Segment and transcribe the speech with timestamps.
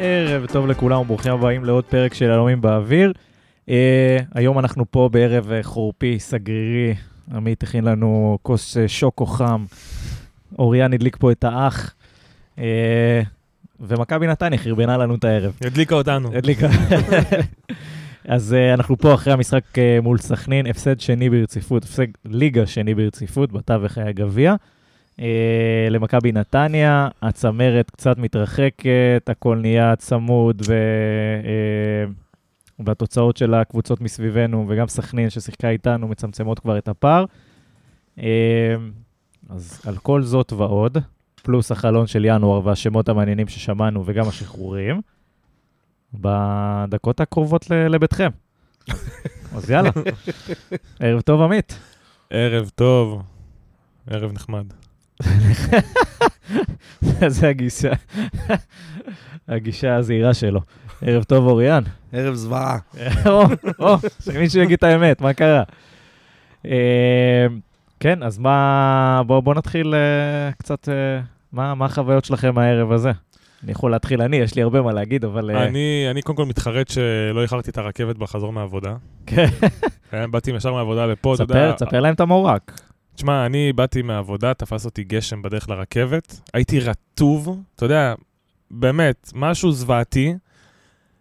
[0.00, 3.12] ערב טוב לכולם וברוכים הבאים לעוד פרק של אלומים באוויר.
[3.66, 3.70] Uh,
[4.34, 6.94] היום אנחנו פה בערב uh, חורפי, סגרירי.
[7.34, 9.64] עמית הכין לנו כוס uh, שוקו חם.
[10.58, 11.94] אוריאן הדליק פה את האח.
[12.56, 12.60] Uh,
[13.80, 15.52] ומכבי נתניה חרבנה לנו את הערב.
[15.60, 16.30] הדליקה אותנו.
[16.34, 16.68] הדליקה.
[18.28, 22.94] אז uh, אנחנו פה אחרי המשחק uh, מול סכנין, הפסד שני ברציפות, הפסד ליגה שני
[22.94, 24.54] ברציפות, בתווך היה גביע.
[25.18, 25.20] Uh,
[25.90, 30.74] למכבי נתניה, הצמרת קצת מתרחקת, הכל נהיה צמוד, ו,
[31.42, 32.12] uh,
[32.86, 37.24] והתוצאות של הקבוצות מסביבנו, וגם סכנין ששיחקה איתנו, מצמצמות כבר את הפער.
[38.18, 38.22] Uh,
[39.48, 40.98] אז על כל זאת ועוד,
[41.42, 45.00] פלוס החלון של ינואר והשמות המעניינים ששמענו, וגם השחרורים,
[46.14, 48.30] בדקות הקרובות לביתכם.
[49.56, 49.90] אז יאללה,
[51.00, 51.78] ערב טוב, עמית.
[52.30, 53.22] ערב טוב,
[54.06, 54.64] ערב נחמד.
[57.26, 57.92] זה הגישה,
[59.48, 60.60] הגישה הזהירה שלו.
[61.02, 61.82] ערב טוב, אוריאן.
[62.12, 62.78] ערב זוועה.
[63.26, 63.42] או,
[63.78, 65.62] או, שמישהו יגיד את האמת, מה קרה?
[66.66, 67.46] אה,
[68.00, 71.20] כן, אז מה, בואו בוא נתחיל אה, קצת, אה,
[71.52, 73.12] מה, מה החוויות שלכם הערב הזה?
[73.64, 75.50] אני יכול להתחיל אני, יש לי הרבה מה להגיד, אבל...
[75.50, 78.94] אה, אני, אני קודם כל מתחרט שלא איחרתי את הרכבת בחזור מהעבודה.
[79.26, 79.46] כן.
[80.30, 81.72] באתי ישר מהעבודה לפה, אתה יודע.
[81.72, 82.80] תספר להם את המורק.
[83.18, 88.14] תשמע, אני באתי מהעבודה, תפס אותי גשם בדרך לרכבת, הייתי רטוב, אתה יודע,
[88.70, 90.34] באמת, משהו זוועתי,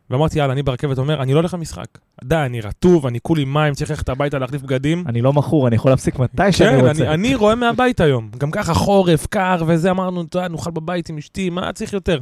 [0.09, 1.87] ואמרתי, יאללה, אני ברכבת אומר, אני לא הולך למשחק.
[2.23, 5.03] די, אני רטוב, אני כולי מים, צריך ללכת הביתה להחליף בגדים.
[5.07, 7.03] אני לא מכור, אני יכול להפסיק מתי שאני כן, רוצה.
[7.03, 8.29] אני, אני רואה מהבית היום.
[8.37, 12.19] גם ככה חורף, קר וזה, אמרנו, אתה יודע, נאכל בבית עם אשתי, מה צריך יותר?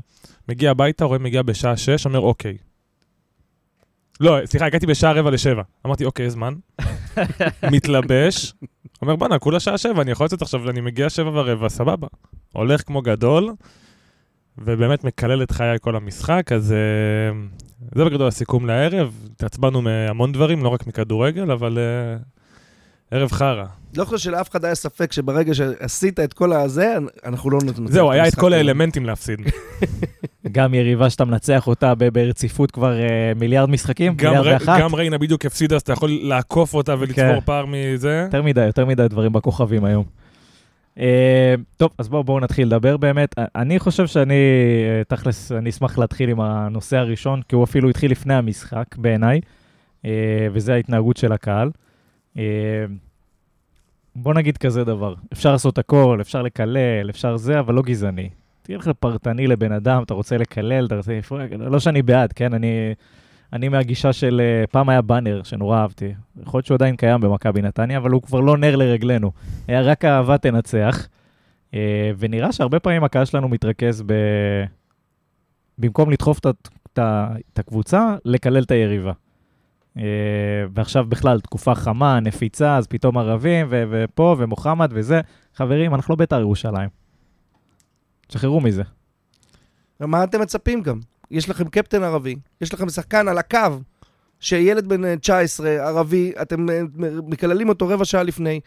[0.50, 2.58] מגיע הביתה, רואה מגיע בשעה 6, אומר, אוקיי.
[4.20, 5.62] לא, סליחה, הגעתי בשעה רבע לשבע.
[5.86, 6.54] אמרתי, אוקיי, זמן.
[7.72, 8.54] מתלבש,
[9.02, 12.08] אומר, בואנה, כולה שעה שבע, אני יכול לצאת עכשיו, אני מגיע שבע ורבע, סבבה.
[12.54, 13.54] הולך כמו גדול,
[14.58, 17.38] ובאמת מקלל את חיי כל המשחק, אז אה,
[17.96, 19.28] זה בגדול הסיכום לערב.
[19.32, 22.18] התעצבנו מהמון דברים, לא רק מכדורגל, אבל אה,
[23.12, 23.66] ערב חרא.
[23.98, 26.96] לא חושב שלאף אחד היה ספק שברגע שעשית את כל הזה,
[27.26, 27.88] אנחנו לא נותנים...
[27.88, 28.54] זהו, היה את כל.
[28.54, 29.40] האלמנטים להפסיד.
[30.52, 34.82] גם יריבה שאתה מנצח אותה ברציפות כבר אה, מיליארד משחקים, גם מיליארד ואחת.
[34.82, 37.40] גם ריינה בדיוק הפסידה, אז אתה יכול לעקוף אותה ולצבור כן.
[37.46, 38.22] פער מזה.
[38.26, 40.06] יותר מדי, יותר מדי דברים בכוכבים היום.
[41.00, 43.40] אה, טוב, אז בואו נתחיל לדבר באמת.
[43.40, 44.36] אה, אני חושב שאני,
[45.08, 49.42] תכלס, אני אשמח להתחיל עם הנושא הראשון, כי הוא אפילו התחיל לפני המשחק בעיניי,
[50.54, 51.70] וזה ההתנהגות של הקהל.
[52.38, 52.86] אה,
[54.16, 58.30] בוא נגיד כזה דבר, אפשר לעשות הכל, אפשר לקלל, אפשר זה, אבל לא גזעני.
[58.62, 62.54] תלך לפרטני לבן אדם, אתה רוצה לקלל, אתה רוצה לפרק, לא שאני בעד, כן?
[62.54, 62.94] אני,
[63.54, 66.14] אני מהגישה של, אה, פעם היה באנר שנורא אהבתי.
[66.42, 69.32] יכול להיות שהוא עדיין קיים במכבי נתניה, אבל הוא כבר לא נר לרגלינו.
[69.68, 71.08] היה רק אהבה תנצח.
[71.74, 74.14] אה, ונראה שהרבה פעמים הקהל שלנו מתרכז ב...
[75.78, 76.40] במקום לדחוף
[76.94, 79.12] את הקבוצה, לקלל את היריבה.
[79.98, 80.04] אה,
[80.74, 85.22] ועכשיו בכלל, תקופה חמה, נפיצה, אז פתאום ערבים, ו- ופה, ומוחמד וזה.
[85.56, 86.90] חברים, אנחנו לא בית"ר ירושלים.
[88.28, 88.84] תשחררו מזה.
[90.00, 91.00] מה אתם מצפים גם?
[91.32, 93.60] יש לכם קפטן ערבי, יש לכם שחקן על הקו,
[94.40, 96.82] שילד בן אה, 19, ערבי, אתם אה,
[97.28, 98.60] מקללים אותו רבע שעה לפני.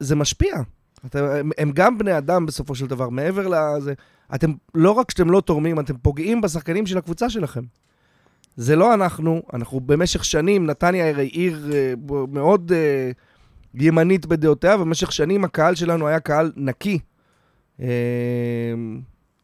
[0.00, 0.54] זה משפיע.
[1.06, 3.94] אתם, הם, הם גם בני אדם בסופו של דבר, מעבר לזה.
[4.34, 7.62] אתם, לא רק שאתם לא תורמים, אתם פוגעים בשחקנים של הקבוצה שלכם.
[8.56, 11.94] זה לא אנחנו, אנחנו במשך שנים, נתניה הרי עיר אה,
[12.28, 13.10] מאוד אה,
[13.74, 16.98] ימנית בדעותיה, ובמשך שנים הקהל שלנו היה קהל נקי.
[17.80, 17.86] אה,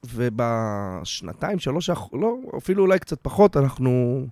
[0.05, 4.23] ובשנתיים, שלוש, לא, אפילו אולי קצת פחות, אנחנו...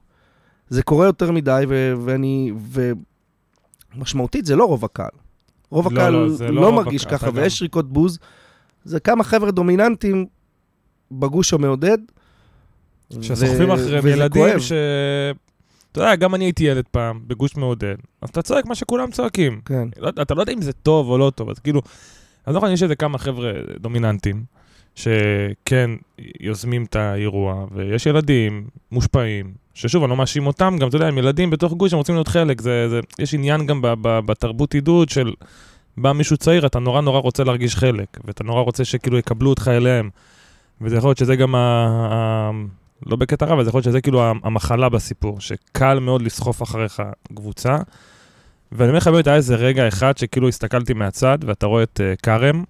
[0.69, 2.53] זה קורה יותר מדי, ו- ואני...
[3.95, 5.11] ומשמעותית, זה לא רוב הקהל.
[5.71, 8.19] רוב לא, הקהל לא, לא, לא לא רוב מרגיש הקהל, ככה, ויש שריקות בוז.
[8.85, 10.27] זה כמה חבר'ה דומיננטים
[11.11, 11.99] בגוש המעודד.
[13.21, 14.61] שסוחבים ו- אחריהם ילדים.
[14.61, 14.73] ש...
[15.93, 19.61] אתה יודע, גם אני הייתי ילד פעם, בגוש מעודד, אז אתה צועק מה שכולם צועקים.
[19.65, 19.89] כן.
[19.99, 21.83] לא, אתה לא יודע אם זה טוב או לא טוב, אז כאילו,
[22.47, 24.45] אז נכון, יש איזה כמה חבר'ה דומיננטים,
[24.95, 25.91] שכן
[26.41, 31.19] יוזמים את האירוע, ויש ילדים מושפעים, ששוב, אני לא מאשים אותם, גם, אתה יודע, הם
[31.19, 34.75] ילדים בתוך גוש, הם רוצים להיות חלק, זה, זה, יש עניין גם ב, ב, בתרבות
[34.75, 35.33] עידוד של,
[35.97, 39.69] בא מישהו צעיר, אתה נורא נורא רוצה להרגיש חלק, ואתה נורא רוצה שכאילו יקבלו אותך
[39.69, 40.11] אליהם,
[40.81, 41.59] וזה יכול להיות שזה גם ה...
[42.13, 42.51] ה
[43.07, 47.03] לא בקטע רע, אבל זה יכול להיות שזה כאילו המחלה בסיפור, שקל מאוד לסחוף אחריך
[47.35, 47.77] קבוצה.
[48.73, 52.21] ואני אומר לך באמת, היה איזה רגע אחד שכאילו הסתכלתי מהצד, ואתה רואה את uh,
[52.23, 52.65] כרם,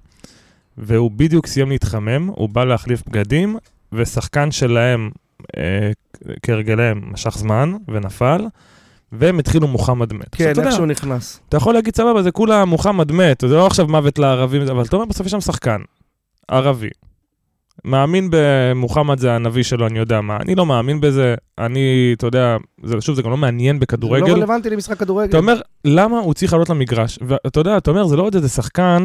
[0.79, 3.57] והוא בדיוק סיים להתחמם, הוא בא להחליף בגדים,
[3.93, 5.11] ושחקן שלהם,
[5.43, 5.49] uh,
[6.43, 8.47] כהרגליהם, משך זמן ונפל,
[9.13, 10.35] והם התחילו מוחמד מת.
[10.35, 11.41] כן, איך שהוא נכנס.
[11.49, 14.97] אתה יכול להגיד, סבבה, זה כולה מוחמד מת, זה לא עכשיו מוות לערבים, אבל אתה
[14.97, 15.81] אומר, בסוף יש שם שחקן,
[16.49, 16.91] ערבי,
[17.85, 20.37] מאמין במוחמד זה הנביא שלו, אני יודע מה.
[20.37, 24.27] אני לא מאמין בזה, אני, אתה יודע, זה, שוב, זה גם לא מעניין זה בכדורגל.
[24.27, 25.29] לא רלוונטי למשחק כדורגל.
[25.29, 27.19] אתה אומר, למה הוא צריך לעלות למגרש?
[27.27, 29.05] ואתה יודע, אתה אומר, זה לא עוד איזה שחקן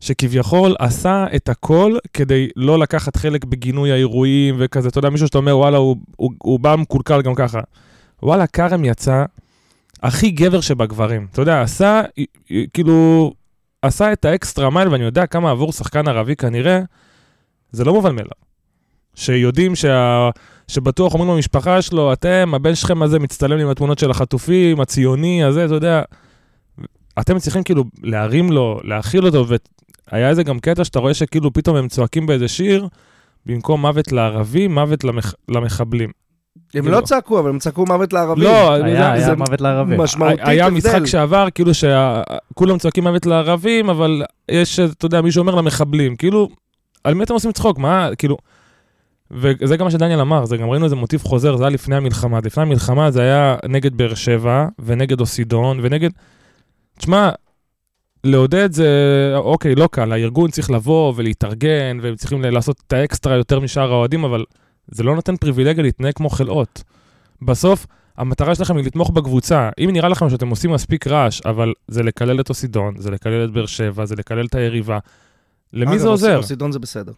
[0.00, 5.38] שכביכול עשה את הכל כדי לא לקחת חלק בגינוי האירועים וכזה, אתה יודע, מישהו שאתה
[5.38, 7.60] אומר, וואלה, הוא, הוא, הוא בא מקולקל גם ככה.
[8.22, 9.24] וואלה, כרם יצא
[10.02, 11.26] הכי גבר שבגברים.
[11.32, 12.02] אתה יודע, עשה,
[12.74, 13.32] כאילו,
[13.82, 16.80] עשה את האקסטרה מייל, ואני יודע כמה עבור שחקן ערבי כנראה,
[17.76, 18.30] זה לא מובן מאליו.
[19.14, 20.30] שיודעים שה...
[20.68, 25.64] שבטוח אומרים למשפחה שלו, אתם, הבן שלכם הזה מצטלם עם התמונות של החטופים, הציוני, הזה,
[25.64, 26.02] אתה יודע.
[27.20, 29.46] אתם צריכים כאילו להרים לו, להכיל אותו,
[30.12, 32.88] והיה איזה גם קטע שאתה רואה שכאילו פתאום הם צועקים באיזה שיר,
[33.46, 35.34] במקום מוות לערבים, מוות למח...
[35.48, 36.10] למחבלים.
[36.74, 38.44] הם לא צעקו, אבל הם צעקו מוות לערבים.
[38.44, 40.00] לא, היה, היה מוות לערבים.
[40.00, 40.78] משמעותית היה הבדל.
[40.78, 46.48] משחק שעבר, כאילו שכולם צועקים מוות לערבים, אבל יש, אתה יודע, מישהו אומר למחבלים, כאילו,
[47.06, 47.78] על מי אתם עושים צחוק?
[47.78, 48.36] מה, כאילו...
[49.30, 52.38] וזה גם מה שדניאל אמר, זה גם ראינו איזה מוטיב חוזר, זה היה לפני המלחמה.
[52.44, 56.10] לפני המלחמה זה היה נגד באר שבע, ונגד אוסידון, ונגד...
[56.98, 57.30] תשמע,
[58.24, 58.88] לעודד זה,
[59.36, 64.24] אוקיי, לא קל, הארגון צריך לבוא ולהתארגן, והם צריכים לעשות את האקסטרה יותר משאר האוהדים,
[64.24, 64.44] אבל
[64.88, 66.82] זה לא נותן פריבילגיה להתנהג כמו חלאות.
[67.42, 67.86] בסוף,
[68.16, 69.70] המטרה שלכם היא לתמוך בקבוצה.
[69.84, 73.50] אם נראה לכם שאתם עושים מספיק רעש, אבל זה לקלל את אוסידון, זה לקלל את
[73.50, 74.98] באר שבע, זה לקלל את היריבה,
[75.72, 76.36] למי אגב, זה עוזר?
[76.36, 77.12] אוסידון זה בסדר.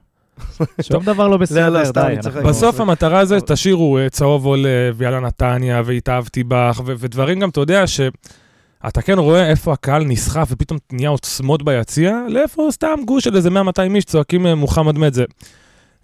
[0.81, 2.17] שום דבר לא לא, בסדר, די.
[2.45, 7.61] בסוף המטרה זה, תשאירו אה, צהוב עולה, ויאללה נתניה, והתאהבתי בך, ו- ודברים גם, אתה
[7.61, 13.37] יודע, שאתה כן רואה איפה הקהל נסחף, ופתאום נהיה עוצמות ביציע, לאיפה סתם גוש של
[13.37, 13.53] איזה 100-200
[13.95, 15.25] איש צועקים אה, מוחמד מת זה.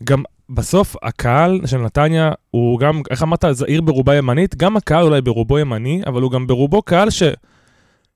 [0.05, 5.05] גם בסוף הקהל של נתניה הוא גם, איך אמרת, זה עיר ברובה ימנית, גם הקהל
[5.05, 7.23] אולי ברובו ימני, אבל הוא גם ברובו קהל ש,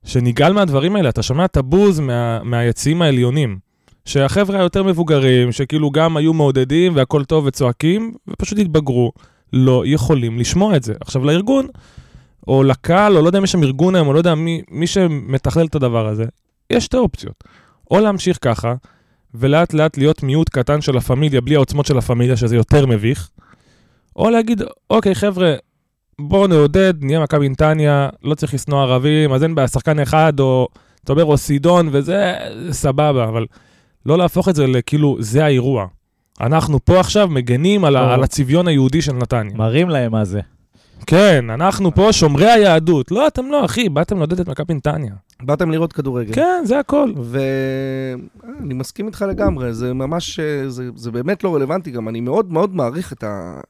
[0.03, 1.09] שנגעל מהדברים האלה.
[1.09, 3.68] אתה שומע את הבוז מה, מהיציעים העליונים.
[4.09, 9.11] שהחבר'ה היותר מבוגרים, שכאילו גם היו מעודדים והכל טוב וצועקים, ופשוט התבגרו,
[9.53, 10.93] לא יכולים לשמוע את זה.
[11.01, 11.67] עכשיו לארגון,
[12.47, 14.87] או לקהל, או לא יודע אם יש שם ארגון היום, או לא יודע מי, מי
[14.87, 16.25] שמתכלל את הדבר הזה,
[16.69, 17.43] יש שתי אופציות.
[17.91, 18.73] או להמשיך ככה,
[19.33, 23.29] ולאט לאט להיות מיעוט קטן של הפמיליה, בלי העוצמות של הפמיליה, שזה יותר מביך,
[24.15, 25.55] או להגיד, אוקיי, חבר'ה,
[26.19, 30.67] בואו נעודד, נהיה מכבי נתניה, לא צריך לשנוא ערבים, אז אין בעיה, שחקן אחד, או
[31.03, 32.33] אתה אומר, או סידון, וזה
[32.71, 33.45] סבבה, אבל
[34.09, 35.85] לא להפוך את זה לכאילו, זה האירוע.
[36.41, 37.95] אנחנו פה עכשיו מגנים על.
[37.95, 39.57] ה- על הצביון היהודי של נתניה.
[39.57, 40.39] מראים להם מה זה.
[41.07, 43.11] כן, אנחנו פה שומרי היהדות.
[43.11, 45.13] לא, אתם לא, אחי, באתם לעודד את מכבי נתניה.
[45.41, 46.33] באתם לראות כדורגל.
[46.33, 47.11] כן, זה הכל.
[47.23, 52.09] ואני מסכים איתך לגמרי, זה ממש, אה, זה, זה באמת לא רלוונטי גם.
[52.09, 53.23] אני מאוד מאוד מעריך את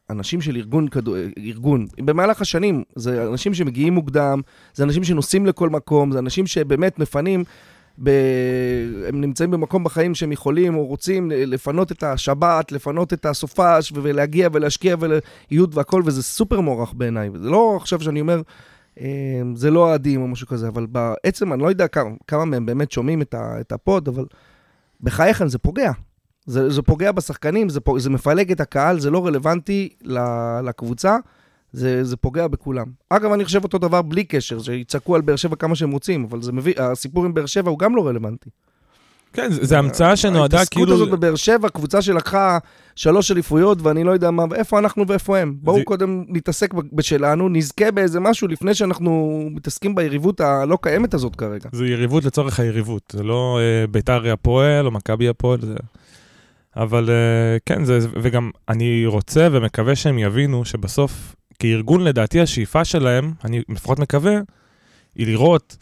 [0.10, 1.16] האנשים של ארגון, כדו...
[1.38, 1.86] ארגון.
[2.02, 4.42] במהלך השנים, זה אנשים שמגיעים מוקדם,
[4.74, 7.44] זה אנשים שנוסעים לכל מקום, זה אנשים שבאמת מפנים,
[8.04, 8.10] ב...
[9.08, 14.50] הם נמצאים במקום בחיים שהם יכולים או רוצים לפנות את השבת, לפנות את הסופש ולהגיע
[14.54, 17.30] ולהשקיע ולהיות והכל, וזה סופר מוערך בעיניי.
[17.42, 18.42] זה לא עכשיו שאני אומר...
[19.00, 22.66] אה, זה לא אוהדים או משהו כזה, אבל בעצם אני לא יודע כמה, כמה מהם
[22.66, 24.26] באמת שומעים את, הפוד, אבל
[25.02, 25.92] בחייכם זה פוגע.
[26.46, 29.90] זה, זה פוגע בשחקנים, זה, פוג- זה מפלג את הקהל, זה לא רלוונטי
[30.64, 31.18] לקבוצה,
[31.74, 32.86] זה, זה פוגע בכולם.
[33.10, 36.42] אגב, אני חושב אותו דבר בלי קשר, שיצעקו על באר שבע כמה שהם רוצים, אבל
[36.42, 38.50] זה מביא, הסיפור עם באר שבע הוא גם לא רלוונטי.
[39.34, 40.86] כן, זה המצאה שנועדה כאילו...
[40.86, 42.58] ההתעסקות הזאת בבאר שבע, קבוצה שלקחה
[42.96, 45.54] שלוש אליפויות ואני לא יודע מה, ואיפה אנחנו ואיפה הם.
[45.62, 51.36] בואו זה- קודם נתעסק בשלנו, נזכה באיזה משהו לפני שאנחנו מתעסקים ביריבות הלא קיימת הזאת
[51.36, 51.70] כרגע.
[51.72, 55.76] זה יריבות לצורך היריבות, זה לא אה, ביתר הפועל או מכבי הפועל, זה...
[56.76, 63.34] אבל אה, כן, זה, וגם אני רוצה ומקווה שהם יבינו שבסוף, כארגון לדעתי השאיפה שלהם,
[63.44, 64.40] אני לפחות מקווה,
[65.16, 65.78] היא לראות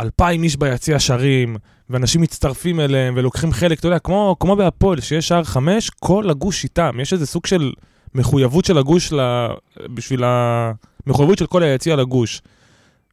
[0.00, 1.56] אלפיים איש ביציע שרים,
[1.90, 6.64] ואנשים מצטרפים אליהם ולוקחים חלק, אתה יודע, כמו, כמו בהפועל, שיש שער חמש, כל הגוש
[6.64, 7.72] איתם, יש איזה סוג של
[8.14, 9.46] מחויבות של הגוש ל...
[9.94, 12.42] בשביל המחויבות של כל היציע לגוש.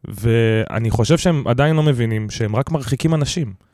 [0.06, 3.66] ואני חושב שהם עדיין לא מבינים שהם רק מרחיקים אנשים.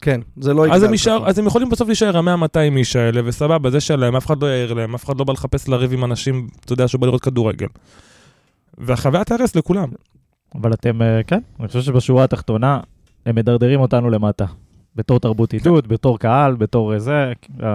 [0.00, 0.94] כן, זה לא אז הם, ככה.
[0.94, 4.46] יישאר, אז הם יכולים בסוף להישאר ה-100-200 איש האלה, וסבבה, זה שלהם, אף אחד לא
[4.46, 7.66] יעיר להם, אף אחד לא בא לחפש לריב עם אנשים, אתה יודע, שבא לראות כדורגל.
[8.78, 9.88] והחוויה תהרס לכולם.
[10.54, 12.80] אבל אתם, אה, כן, אני חושב שבשורה התחתונה,
[13.26, 14.44] הם מדרדרים אותנו למטה.
[14.96, 17.32] בתור תרבות עידוד, בתור קהל, בתור אה, זה.
[17.62, 17.68] אה,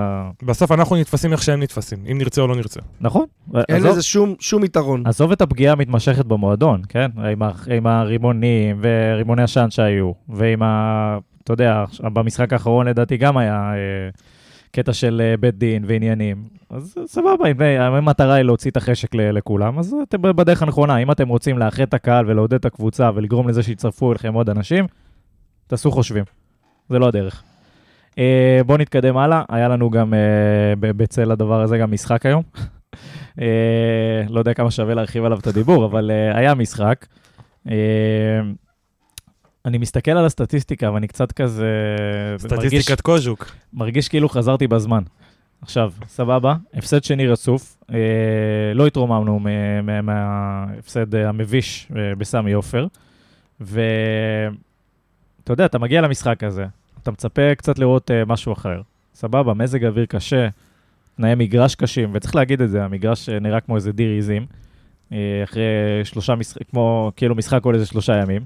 [0.43, 2.79] בסוף אנחנו נתפסים איך שהם נתפסים, אם נרצה או לא נרצה.
[3.01, 3.25] נכון.
[3.69, 5.07] אין עזוב- לזה שום, שום יתרון.
[5.07, 7.11] עזוב את הפגיעה המתמשכת במועדון, כן?
[7.31, 11.17] עם, ה, עם הרימונים ורימוני עשן שהיו, ועם ה...
[11.45, 11.83] אתה יודע,
[12.13, 14.09] במשחק האחרון לדעתי גם היה אה,
[14.71, 16.43] קטע של אה, בית דין ועניינים.
[16.69, 20.97] אז סבבה, אם המטרה היא להוציא את החשק לכולם, אז אתם בדרך הנכונה.
[20.97, 24.85] אם אתם רוצים לאחד את הקהל ולעודד את הקבוצה ולגרום לזה שיצטרפו אליכם עוד אנשים,
[25.67, 26.23] תעשו חושבים.
[26.89, 27.43] זה לא הדרך.
[28.17, 30.13] אה, בואו נתקדם הלאה, היה לנו גם
[30.79, 32.43] בצל הדבר הזה גם משחק היום.
[34.33, 37.05] לא יודע כמה שווה להרחיב עליו את הדיבור, אבל היה משחק.
[39.65, 41.65] אני מסתכל על הסטטיסטיקה ואני קצת כזה...
[42.51, 43.51] מרגיש, סטטיסטיקת קוז'וק.
[43.73, 45.03] מרגיש כאילו חזרתי בזמן.
[45.61, 47.97] עכשיו, סבבה, הפסד שני רצוף, אה,
[48.75, 49.39] לא התרוממנו
[50.03, 52.87] מההפסד אה, המביש אה, בסמי עופר,
[53.61, 53.79] ואתה
[55.49, 56.65] יודע, אתה מגיע למשחק הזה,
[57.03, 58.81] אתה מצפה קצת לראות אה, משהו אחר.
[59.15, 60.47] סבבה, מזג אוויר קשה,
[61.17, 64.45] תנאי מגרש קשים, וצריך להגיד את זה, המגרש אה, נראה כמו איזה דיר עיזים,
[65.11, 65.63] אה, אחרי
[66.03, 68.41] שלושה משחקים, כמו כאילו משחק כל איזה שלושה ימים,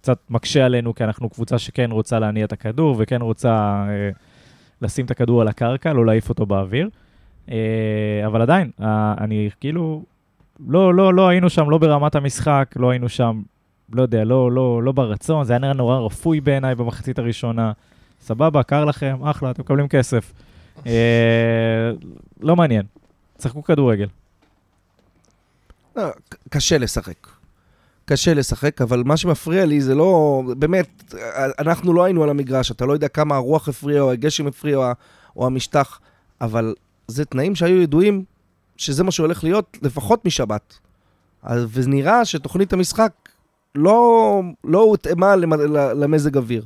[0.00, 4.10] שקצת מקשה עלינו, כי אנחנו קבוצה שכן רוצה להניע את הכדור, וכן רוצה אה,
[4.82, 6.88] לשים את הכדור על הקרקע, לא להעיף אותו באוויר.
[7.50, 7.56] אה,
[8.26, 10.02] אבל עדיין, אה, אני כאילו,
[10.68, 13.42] לא, לא, לא היינו שם, לא ברמת המשחק, לא היינו שם,
[13.92, 17.72] לא יודע, לא, לא, לא ברצון, זה היה נראה נורא רפוי בעיניי במחצית הראשונה.
[18.20, 20.32] סבבה, קר לכם, אחלה, אתם מקבלים כסף.
[20.86, 21.90] אה,
[22.40, 22.86] לא מעניין,
[23.38, 24.08] צחקו כדורגל.
[25.96, 26.02] לא,
[26.48, 27.39] קשה לשחק.
[28.12, 30.42] קשה לשחק, אבל מה שמפריע לי זה לא...
[30.58, 31.14] באמת,
[31.58, 34.92] אנחנו לא היינו על המגרש, אתה לא יודע כמה הרוח הפריעה, או הגשם הפריע, או
[35.36, 36.00] או המשטח,
[36.40, 36.74] אבל
[37.08, 38.24] זה תנאים שהיו ידועים
[38.76, 40.78] שזה מה שהולך להיות לפחות משבת.
[41.72, 43.12] ונראה שתוכנית המשחק
[43.74, 45.36] לא, לא הותאמה
[45.94, 46.64] למזג אוויר.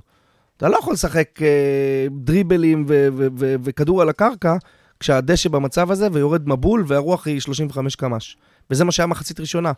[0.57, 4.57] אתה לא יכול לשחק אה, דריבלים ו- ו- ו- וכדור על הקרקע
[5.01, 8.37] כשהדשא במצב הזה ויורד מבול והרוח היא 35 קמ"ש.
[8.71, 9.73] וזה מה שהיה מחצית ראשונה.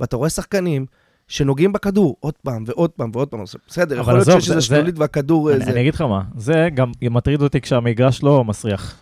[0.00, 0.86] ואתה רואה שחקנים
[1.28, 3.40] שנוגעים בכדור עוד פעם ועוד פעם ועוד פעם.
[3.68, 5.52] בסדר, יכול להיות שיש זה- איזה זה- שלולית והכדור...
[5.52, 5.70] אני, זה...
[5.70, 8.94] אני אגיד לך מה, זה גם מטריד אותי כשהמגרש לא מסריח.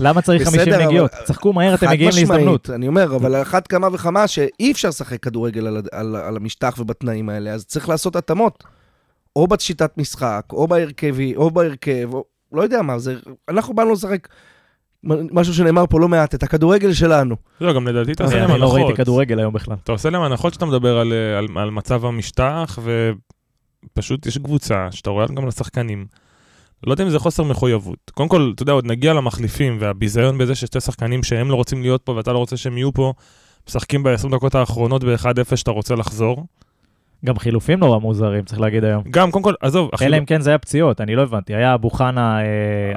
[0.00, 1.10] למה צריך בסדר, 50 אבל- נגיעות?
[1.24, 2.70] צחקו מהר, אתם מגיעים להזדמנות.
[2.70, 6.74] אני אומר, אבל על אחת כמה וכמה שאי אפשר לשחק כדורגל על, על, על המשטח
[6.78, 8.64] ובתנאים האלה, אז צריך לעשות התאמות.
[9.36, 13.14] או בשיטת משחק, או בהרכבי, או בהרכב, או לא יודע מה, זה...
[13.48, 14.28] אנחנו באנו לשחק
[15.04, 17.36] משהו שנאמר פה לא מעט, את הכדורגל שלנו.
[17.60, 18.96] לא, גם לדעתי אתה עושה להם אני לא ראיתי הנחות.
[18.96, 19.76] כדורגל היום בכלל.
[19.84, 22.78] אתה עושה להם הנחות שאתה מדבר על, אה, על, על מצב המשטח,
[23.92, 26.06] ופשוט יש קבוצה שאתה רואה גם לשחקנים.
[26.86, 28.10] לא יודע אם זה חוסר מחויבות.
[28.14, 32.02] קודם כל, אתה יודע, עוד נגיע למחליפים, והביזיון בזה ששתי שחקנים שהם לא רוצים להיות
[32.02, 33.12] פה ואתה לא רוצה שהם יהיו פה,
[33.68, 36.46] משחקים ב-20 דקות האחרונות ב-1-0 שאתה רוצה לחזור.
[37.26, 39.02] גם חילופים נורא מוזרים, צריך להגיד היום.
[39.10, 41.54] גם, קודם כל, עזוב, החילו- אלא אם כן זה היה פציעות, אני לא הבנתי.
[41.54, 42.44] היה אבו חנה אה,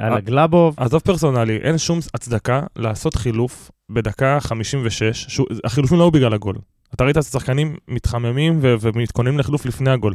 [0.06, 6.04] על אה, הגלאבוב, עזוב פרסונלי, אין שום הצדקה לעשות חילוף בדקה 56, שהוא, החילופים לא
[6.04, 6.56] היו בגלל הגול.
[6.94, 10.14] אתה ראית את השחקנים מתחממים ו- ומתכוננים לחילוף לפני הגול.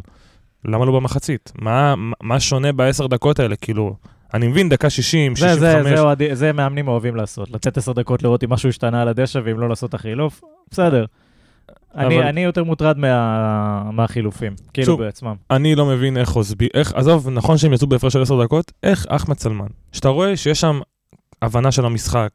[0.65, 1.51] למה לא במחצית?
[1.61, 1.93] מה,
[2.23, 3.55] מה- שונה בעשר דקות האלה?
[3.55, 3.95] כאילו,
[4.33, 5.59] אני מבין, דקה 60, זה, 65.
[5.89, 9.07] זה, זה, אוהדי- זה מאמנים אוהבים לעשות, לתת עשר דקות לראות אם משהו השתנה על
[9.07, 10.41] הדשא, ואם לא לעשות את החילוף,
[10.71, 11.05] בסדר.
[11.95, 15.35] אני, אבל- אני יותר מוטרד מה, מהחילופים, כאילו שוב, בעצמם.
[15.51, 19.05] אני לא מבין איך עוזבי, איך, עזוב, נכון שהם יצאו בהפרש של עשר דקות, איך
[19.09, 20.79] אחמד סלמן, שאתה רואה שיש שם
[21.41, 22.29] הבנה של המשחק,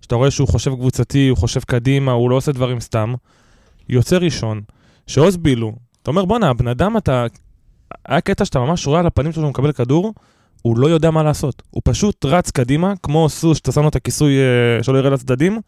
[0.00, 3.14] שאתה רואה שהוא חושב קבוצתי, הוא חושב קדימה, הוא לא עושה דברים סתם,
[3.88, 4.60] יוצא ראשון,
[5.06, 7.26] שעוז בילו, אתה אומר, בואנה, הבן אדם אתה...
[8.08, 10.14] היה קטע שאתה ממש רואה על הפנים שלו שהוא מקבל כדור,
[10.62, 11.62] הוא לא יודע מה לעשות.
[11.70, 15.60] הוא פשוט רץ קדימה, כמו סוס שאתה שם לו את הכיסוי אה, שלא יראה לצדדים,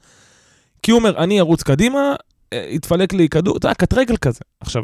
[0.82, 2.14] כי הוא אומר, אני ארוץ קדימה,
[2.52, 4.40] אה, יתפלק לי כדור, אתה יודע, קט רגל כזה.
[4.60, 4.82] עכשיו,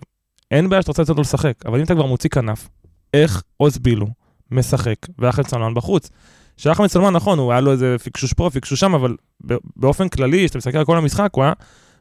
[0.51, 2.69] אין בעיה שאתה רוצה לתת לו לשחק, אבל אם אתה כבר מוציא כנף,
[3.15, 4.07] איך עוז בילו
[4.51, 6.11] משחק ואחמד סלמן בחוץ?
[6.57, 9.17] שאחמד סלמן, נכון, הוא היה לו איזה פיקשוש פה, פיקשוש שם, אבל
[9.77, 11.53] באופן כללי, כשאתה מסתכל על כל המשחק, הוא היה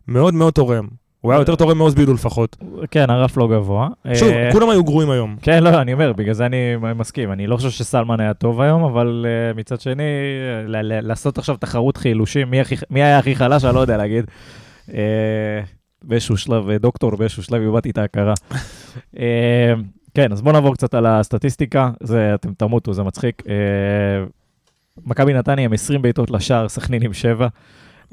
[0.07, 0.87] מאוד מאוד תורם.
[1.21, 2.57] הוא היה יותר תורם מעוז בילו לפחות.
[2.91, 3.87] כן, הרף לא גבוה.
[4.13, 5.35] שוב, אה, כולם היו גרועים היום.
[5.41, 6.57] כן, לא, אני אומר, בגלל זה אני
[6.95, 7.31] מסכים.
[7.31, 10.03] אני לא חושב שסלמן היה טוב היום, אבל uh, מצד שני,
[11.01, 12.51] לעשות עכשיו תחרות חילושים,
[12.89, 14.25] מי היה הכי חלש, אני לא יודע להגיד.
[14.89, 14.93] Uh,
[16.03, 18.33] באיזשהו שלב, אה, דוקטור, באיזשהו שלב איבדתי את ההכרה.
[19.15, 19.19] uh,
[20.13, 21.91] כן, אז בואו נעבור קצת על הסטטיסטיקה.
[22.03, 23.43] זה, אתם תמותו, זה מצחיק.
[25.05, 27.47] מכבי נתניה עם 20 בעיטות לשער, סכנין עם 7.
[28.05, 28.11] Uh,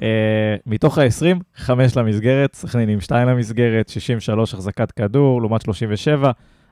[0.67, 6.31] מתוך ה-20, 5 למסגרת, סכנין עם 2 למסגרת, 63 החזקת כדור, לעומת 37.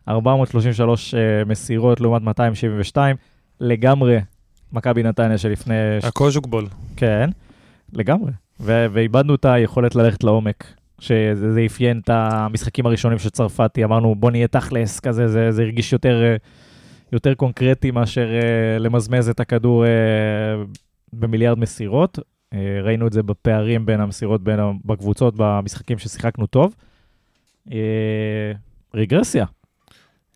[0.08, 1.18] 433 uh,
[1.48, 3.16] מסירות לעומת 272,
[3.60, 4.18] לגמרי
[4.72, 5.74] מכבי נתניה שלפני...
[6.00, 6.66] ש- הקוז'וק בול.
[6.96, 7.30] כן,
[7.92, 8.32] לגמרי.
[8.60, 14.30] ואיבדנו את היכולת ללכת לעומק, שזה זה אפיין את המשחקים הראשונים של צרפתי, אמרנו בוא
[14.30, 16.36] נהיה תכלס כזה, זה, זה הרגיש יותר, אה,
[17.12, 19.88] יותר קונקרטי מאשר uh, למזמז את הכדור uh,
[21.12, 22.18] במיליארד מסירות.
[22.18, 26.74] Uh, ראינו את זה בפערים בין המסירות בין בקבוצות, במשחקים ששיחקנו טוב.
[28.94, 29.46] רגרסיה.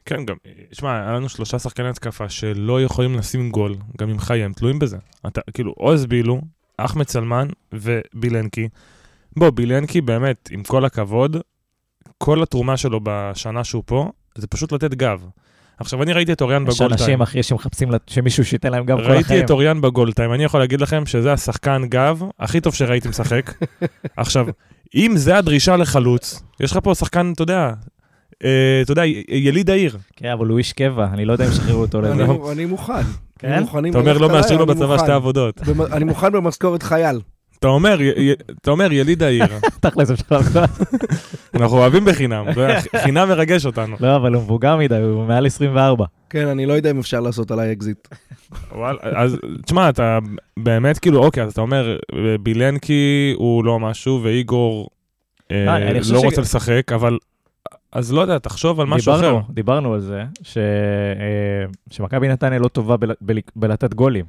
[0.04, 0.36] כן, גם,
[0.72, 4.78] שמע, היה לנו שלושה שחקני התקפה שלא יכולים לשים גול, גם אם חי, הם תלויים
[4.78, 4.96] בזה.
[5.26, 6.40] אתה, כאילו, עוז בילו,
[6.78, 8.68] אחמד סלמן ובילנקי.
[9.36, 11.36] בוא, בילנקי באמת, עם כל הכבוד,
[12.18, 15.20] כל התרומה שלו בשנה שהוא פה, זה פשוט לתת גב.
[15.80, 17.00] עכשיו, אני ראיתי את אוריאן יש בגולטיים.
[17.00, 19.44] אנשים, אחי, שמחפשים לת- שמישהו שייתן להם גב כל ראיתי החיים.
[19.44, 23.52] את אוריאן בגולטיים, אני יכול להגיד לכם שזה השחקן גב הכי טוב שראיתי משחק.
[24.16, 24.46] עכשיו,
[24.94, 27.72] אם זה הדרישה לחלוץ, יש לך פה שחקן, אתה יודע,
[28.44, 29.98] אה, אתה יודע, יליד העיר.
[30.16, 32.24] כן, אבל הוא איש קבע, אני לא יודע אם ישחררו אותו לזה.
[32.52, 32.92] אני מוכן.
[33.38, 33.64] כן?
[33.90, 34.98] אתה אומר, לא מאשרים לו בצבא.
[34.98, 35.60] שתי עבודות.
[35.92, 37.20] אני מוכן במשכורת חייל.
[37.58, 37.98] אתה אומר,
[38.62, 39.46] אתה יליד העיר.
[39.80, 40.70] תכל'ס אפשר לעשות.
[41.54, 42.46] אנחנו אוהבים בחינם,
[42.96, 43.96] חינם מרגש אותנו.
[44.00, 46.04] לא, אבל הוא מבוגר מדי, הוא מעל 24.
[46.30, 48.08] כן, אני לא יודע אם אפשר לעשות עליי אקזיט.
[48.72, 50.18] וואלה, אז תשמע, אתה
[50.56, 51.96] באמת כאילו, אוקיי, אז אתה אומר,
[52.40, 54.88] בילנקי הוא לא משהו, ואיגור
[55.50, 57.18] אה, לא, חושב לא רוצה לשחק, אבל...
[57.92, 59.20] אז לא יודע, תחשוב על משהו אחר.
[59.20, 60.62] דיברנו, דיברנו על זה, ש- אה,
[61.90, 64.24] שמכבי נתניה לא טובה בל- בל- בלתת גולים.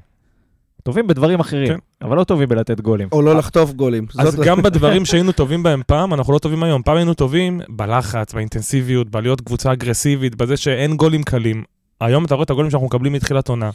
[0.83, 1.77] טובים בדברים אחרים, כן.
[2.01, 3.07] אבל לא טובים בלתת גולים.
[3.11, 4.05] או לא לחטוף גולים.
[4.19, 6.81] אז זאת- גם בדברים שהיינו טובים בהם פעם, אנחנו לא טובים היום.
[6.81, 11.63] פעם היינו טובים בלחץ, באינטנסיביות, בלהיות קבוצה אגרסיבית, בזה שאין גולים קלים.
[12.01, 13.69] היום אתה רואה את הגולים שאנחנו מקבלים מתחילת עונה.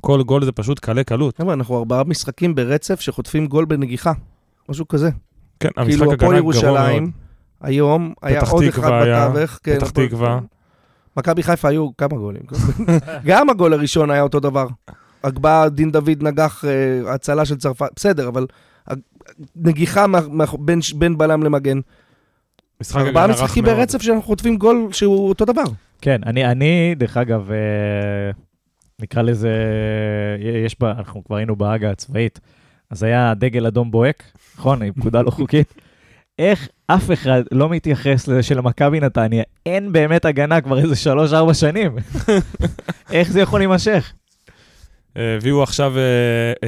[0.00, 1.36] כל גול זה פשוט קלה קלות.
[1.38, 4.12] חבר'ה, אנחנו ארבעה משחקים ברצף שחוטפים גול בנגיחה.
[4.68, 5.10] משהו כזה.
[5.60, 7.10] כן, המשחק כאילו הפועל הגנה גרוע מאוד.
[7.62, 9.58] היום היה עוד אחד היה, בתווך.
[9.62, 10.40] כן, פתח תקווה.
[11.16, 12.42] מכבי חיפה היו כמה גולים.
[13.26, 14.66] גם הגול הראשון היה אותו דבר.
[15.24, 18.46] הגבהה, דין דוד נגח אה, הצלה של צרפת, בסדר, אבל
[19.56, 21.80] נגיחה מה- מה- בין בין בלם למגן.
[22.96, 23.64] ארבעה משחקים.
[23.64, 25.62] ברצף שאנחנו חוטפים גול שהוא אותו דבר.
[26.00, 27.56] כן, אני, אני דרך אגב, אה,
[29.02, 29.50] נקרא לזה,
[30.64, 32.40] יש בה, אנחנו כבר היינו בהאגה הצבאית,
[32.90, 34.22] אז היה דגל אדום בוהק,
[34.58, 34.82] נכון?
[34.82, 35.74] עם פקודה לא חוקית.
[36.38, 41.96] איך אף אחד לא מתייחס לזה שלמכבי נתניה אין באמת הגנה כבר איזה שלוש-ארבע שנים?
[43.12, 44.12] איך זה יכול להימשך?
[45.16, 46.02] הביאו עכשיו אה,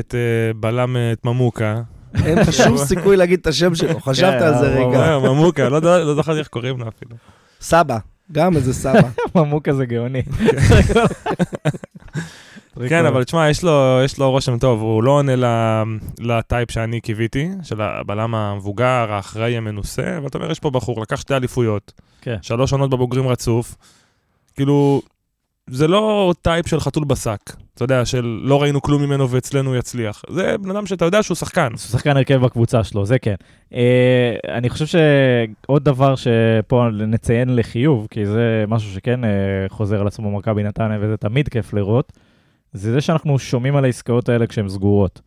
[0.01, 0.21] את אה,
[0.57, 1.81] בלם אה, את ממוקה.
[2.25, 4.75] אין לך שום סיכוי להגיד את השם שלו, חשבת על זה.
[4.75, 5.19] רגע.
[5.19, 7.17] ממוקה, לא יודע- לא זכרתי איך קוראים לו אפילו.
[7.61, 7.99] סבא,
[8.33, 9.09] גם איזה סבא.
[9.35, 10.23] ממוק כזה גאוני.
[12.89, 15.33] כן, אבל תשמע, יש לו, יש לו רושם טוב, הוא לא עונה
[16.19, 21.21] לטייפ שאני קיוויתי, של הבלם המבוגר, האחראי, המנוסה, אבל אתה אומר, יש פה בחור, לקח
[21.21, 22.37] שתי אליפויות, כן.
[22.43, 23.77] שלוש עונות בבוגרים רצוף,
[24.55, 25.03] כאילו,
[25.71, 27.39] זה לא טייפ של חתול בשק,
[27.75, 30.23] אתה יודע, של לא ראינו כלום ממנו ואצלנו הוא יצליח.
[30.29, 31.69] זה בן אדם שאתה יודע שהוא שחקן.
[31.71, 33.35] הוא שחקן הרכב בקבוצה שלו, זה כן.
[33.75, 39.31] אה, אני חושב שעוד דבר שפה נציין לחיוב, כי זה משהו שכן אה,
[39.69, 42.13] חוזר על עצמו במכבי נתניה, וזה תמיד כיף לראות,
[42.75, 45.21] זה זה שאנחנו שומעים על העסקאות האלה כשהן סגורות.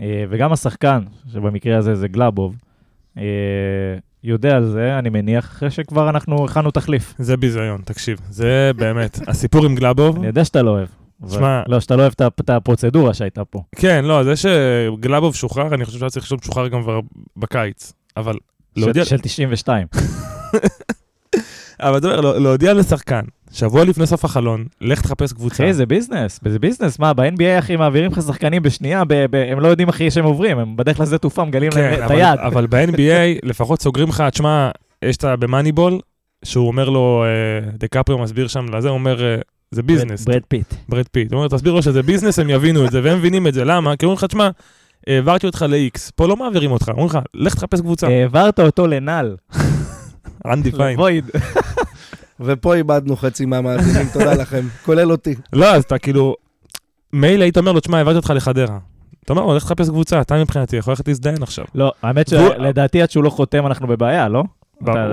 [0.00, 1.02] אה, וגם השחקן,
[1.32, 2.56] שבמקרה הזה זה גלאבוב,
[3.18, 3.22] אה,
[4.24, 7.14] יודע על זה, אני מניח, אחרי שכבר אנחנו הכנו תחליף.
[7.18, 10.88] זה ביזיון, תקשיב, זה באמת, הסיפור עם גלאבוב, אני יודע שאתה לא אוהב.
[11.28, 13.62] שמע- לא, שאתה לא אוהב את הפרוצדורה שהייתה פה.
[13.76, 17.00] כן, לא, זה שגלאבוב שוחרר, אני חושב שהיה צריך להיות משוחרר גם כבר
[17.36, 18.34] בקיץ, אבל
[19.04, 19.86] של 92.
[21.88, 23.20] אבל אתה אומר, לא- להודיע לשחקן,
[23.52, 25.64] שבוע לפני סוף החלון, לך תחפש קבוצה.
[25.64, 29.60] אחי, זה ביזנס, זה ביזנס, מה, ב-NBA, אחי, מעבירים לך שחקנים בשנייה, ב- ב- הם
[29.60, 32.38] לא יודעים, אחי, שהם עוברים, הם בדרך לשדה תעופה, מגלים להם כן, את אבל, היד.
[32.38, 32.98] אבל ב-NBA
[33.48, 34.70] לפחות סוגרים לך, תשמע,
[35.04, 35.98] יש את במאניבול,
[36.44, 39.36] שהוא אומר לו, אה, דקפריו מסביר שם לזה, הוא אומר, אה,
[39.70, 40.74] זה ביזנס, ברד פיט.
[40.88, 41.32] ברד פיט.
[41.32, 43.96] הוא אומר, תסביר לו שזה ביזנס, הם יבינו את זה, והם מבינים את זה, למה?
[43.96, 44.48] כי אומרים לך, תשמע,
[45.06, 48.06] העברתי אותך ל-X, פה לא מעבירים אותך, אומרים לך, לך תחפש קבוצה.
[48.08, 49.36] העברת אותו לנעל,
[50.46, 50.98] רנדי פיין.
[52.40, 55.34] ופה איבדנו חצי מהמאזינים, תודה לכם, כולל אותי.
[55.52, 56.36] לא, אז אתה כאילו,
[57.12, 58.78] מילא היית אומר לו, תשמע, העברתי אותך לחדרה.
[59.24, 61.64] אתה אומר לו, לך תחפש קבוצה, אתה מבחינתי יכול ללכת להזדיין עכשיו.
[61.74, 64.44] לא, האמת שלדעתי עד שהוא לא חותם, אנחנו בבעיה, לא?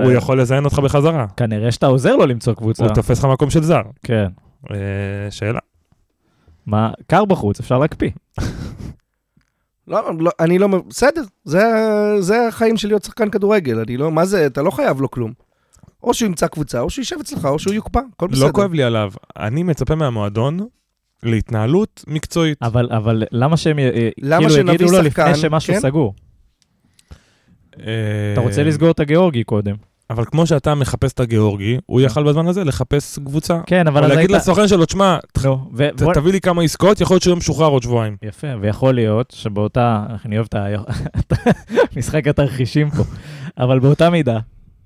[0.04, 1.26] הוא יכול לזיין אותך בחזרה.
[1.36, 2.84] כנראה שאתה עוזר לו למצוא קבוצה.
[2.84, 3.82] הוא תופס לך מקום של זר.
[4.02, 4.26] כן.
[4.70, 4.76] אה,
[5.30, 5.58] שאלה.
[6.66, 8.10] מה, קר בחוץ, אפשר להקפיא.
[9.88, 11.62] לא, לא, אני לא, בסדר, זה,
[12.20, 15.32] זה החיים של להיות שחקן כדורגל, אני לא, מה זה, אתה לא חייב לו כלום.
[16.02, 18.46] או שהוא ימצא קבוצה, או שהוא יישב אצלך, או שהוא יוקפא, הכל בסדר.
[18.46, 19.12] לא כואב לי עליו.
[19.38, 20.58] אני מצפה מהמועדון
[21.22, 22.58] להתנהלות מקצועית.
[22.62, 25.80] אבל, אבל למה שהם י- י- למה כאילו יגידו לו שחקן, לפני שמשהו כן?
[25.80, 26.14] סגור?
[27.80, 27.86] אה,
[28.32, 29.74] אתה רוצה לסגור את הגיאורגי קודם.
[30.10, 33.58] אבל כמו שאתה מחפש את הגיאורגי, הוא יכל בזמן הזה לחפש קבוצה.
[33.66, 34.42] כן, אבל או אז להגיד היית...
[34.42, 35.18] לסוכן שלו, תשמע,
[35.98, 38.16] בוא- תביא לי כמה עסקאות, יכול להיות שהוא יהיה משוחרר עוד שבועיים.
[38.22, 40.46] יפה, ויכול להיות שבאותה, אני אוהב
[41.18, 41.32] את
[41.96, 43.02] משחק התרחישים פה,
[43.58, 44.38] אבל באותה מידה,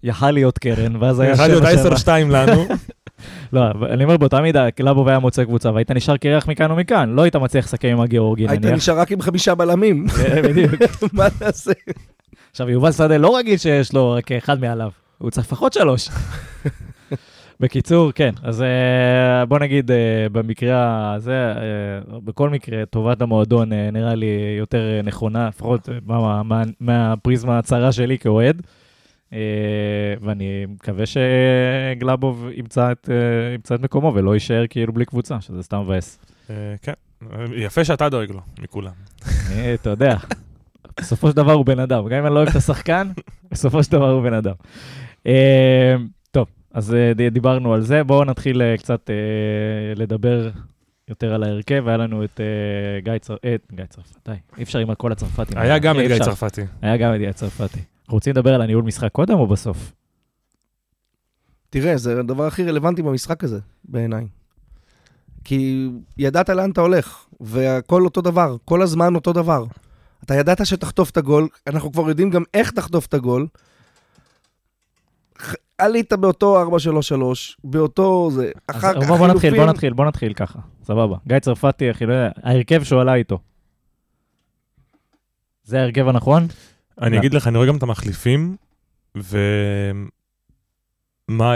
[0.06, 2.16] יכל להיות קרן, ואז היה יכול להיות שבע שבע.
[2.18, 2.64] 10-2 לנו.
[3.52, 7.22] לא, אני אומר באותה מידה, קלאבוב היה מוצא קבוצה, והיית נשאר קרח מכאן ומכאן, לא
[7.22, 8.76] היית מצליח לסכם עם הגיאורגי היית נניח.
[8.76, 10.72] נשאר רק עם חמישה בלמים, אה, בדיוק.
[11.12, 11.72] מה נעשה?
[12.50, 16.08] עכשיו, יובל שדה לא רגיל שיש לו רק אחד מעליו, הוא צריך לפחות שלוש.
[17.60, 19.96] בקיצור, כן, אז אה, בוא נגיד, אה,
[20.32, 21.60] במקרה הזה, אה,
[22.24, 24.26] בכל מקרה, טובת המועדון אה, נראה לי
[24.58, 28.62] יותר נכונה, לפחות מה- מה- מהפריזמה הצרה שלי כאוהד.
[29.32, 29.38] אה,
[30.20, 35.62] ואני מקווה שגלאבוב ימצא את, אה, ימצא את מקומו ולא יישאר כאילו בלי קבוצה, שזה
[35.62, 36.18] סתם מבאס.
[36.50, 36.92] אה, כן,
[37.56, 38.92] יפה שאתה דואג לו, מכולם.
[39.74, 40.16] אתה יודע,
[41.00, 42.08] בסופו של דבר הוא בן אדם.
[42.08, 43.08] גם אם אני לא אוהב את השחקן,
[43.50, 44.54] בסופו של דבר הוא בן אדם.
[46.30, 46.96] טוב, אז
[47.32, 48.04] דיברנו על זה.
[48.04, 49.10] בואו נתחיל קצת
[49.96, 50.50] לדבר
[51.08, 51.88] יותר על ההרכב.
[51.88, 52.40] היה לנו את
[52.98, 53.36] גיא צר...
[53.44, 55.58] אה, גיא צרפת, די, אי אפשר עם כל הצרפתים.
[55.58, 56.18] היה גם את גיא.
[56.18, 56.62] צרפתי.
[56.82, 57.95] היה גם את גיא צרפתי.
[58.08, 59.92] רוצים לדבר על הניהול משחק קודם או בסוף?
[61.70, 64.26] תראה, זה הדבר הכי רלוונטי במשחק הזה, בעיניי.
[65.44, 65.88] כי
[66.18, 69.64] ידעת לאן אתה הולך, והכל אותו דבר, כל הזמן אותו דבר.
[70.24, 73.46] אתה ידעת שתחטוף את הגול, אנחנו כבר יודעים גם איך תחטוף את הגול.
[75.78, 76.74] עלית באותו 4-3-3,
[77.64, 79.68] באותו זה, אחר כך בוא, בוא נתחיל, בוא חילופים.
[79.68, 80.58] נתחיל, בוא נתחיל ככה.
[80.84, 81.16] סבבה.
[81.26, 83.38] גיא צרפתי, לא ההרכב שהוא עלה איתו.
[85.64, 86.46] זה ההרכב הנכון?
[87.02, 87.18] אני.
[87.18, 88.56] אגיד לך, אני רואה גם את המחליפים,
[89.14, 90.04] ומה,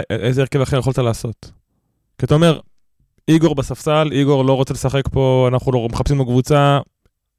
[0.09, 1.51] איזה הרכב אחר יכולת לעשות?
[2.17, 2.59] כי אתה אומר,
[3.27, 6.79] איגור בספסל, איגור לא רוצה לשחק פה, אנחנו לא מחפשים לו קבוצה,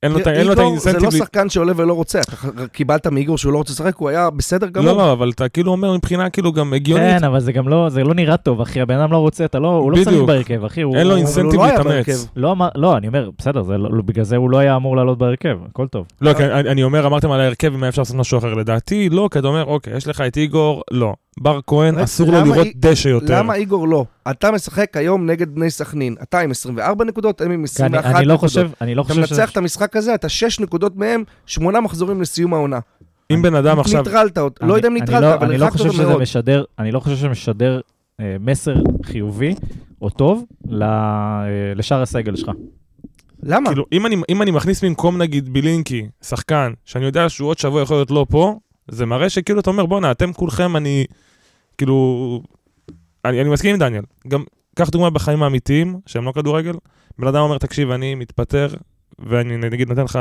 [0.03, 1.03] אין לו את ה- אין לו את איגור זה האינסנטיב.
[1.21, 2.37] לא שחקן שעולה ולא רוצה, אתה
[2.73, 4.91] קיבלת מאיגור שהוא לא רוצה לשחק, הוא היה בסדר גמור.
[4.93, 7.89] לא, לא, אבל אתה כאילו אומר מבחינה כאילו גם הגיונית, כן, אבל זה גם לא,
[7.89, 10.05] זה לא נראה טוב, אחי, הבן אדם לא רוצה, אתה לא, הוא לא.
[10.05, 10.97] שמים בהרכב, אחי, הוא...
[10.97, 12.29] אין לו אינסנטיב לא היה להתאמץ.
[12.37, 15.59] לא לא, אני אומר, בסדר, זה לא, בגלל זה הוא לא היה אמור לעלות בהרכב,
[15.71, 16.07] הכל טוב.
[16.21, 16.31] לא,
[16.71, 18.55] אני אומר, אמרתם על ההרכב, ומה אפשר לעשות משהו אחר.
[18.55, 21.15] לדעתי, לא, כי אתה אומר, אוקיי, יש לך את איגור, לא.
[21.41, 23.39] בר כהן, אסור לו לראות אי- דשא יותר.
[23.39, 24.05] למה איגור לא?
[24.31, 26.15] אתה משחק היום נגד בני סכנין.
[26.23, 28.21] אתה עם 24 נקודות, הם עם כי 21 אני, נקודות.
[28.21, 31.25] אני לא חושב, אני לא אתה חושב מנצח את המשחק הזה, אתה 6 נקודות מהם,
[31.47, 32.79] 8 מחזורים לסיום העונה.
[33.33, 34.03] אם בן אדם עכשיו...
[34.03, 35.99] ניטרלת אותו, לא אני- יודע אם אני ניטרלת, לא- אבל אני לא הרחקת חושב אותו
[35.99, 36.23] שזה מאוד.
[36.23, 37.81] משדר, אני לא חושב שמשדר
[38.21, 39.55] אה, מסר חיובי
[40.03, 41.45] או טוב ל- אה,
[41.77, 42.51] לשאר הסגל שלך.
[43.43, 43.69] למה?
[43.71, 47.83] כאילו, אם אני, אם אני מכניס במקום נגיד בילינקי, שחקן, שאני יודע שהוא עוד שבוע
[47.83, 51.07] יכול להיות לא פה, זה מראה שכאילו אתה אומר, בואנה, אתם כולכם, אני...
[51.79, 52.43] כאילו...
[53.25, 54.05] אני, אני מסכים עם דניאל.
[54.29, 54.45] גם,
[54.77, 56.75] קח דוגמה בחיים האמיתיים, שהם לא כדורגל,
[57.19, 58.69] בן אדם אומר, תקשיב, אני מתפטר,
[59.19, 60.19] ואני נגיד נותן לך...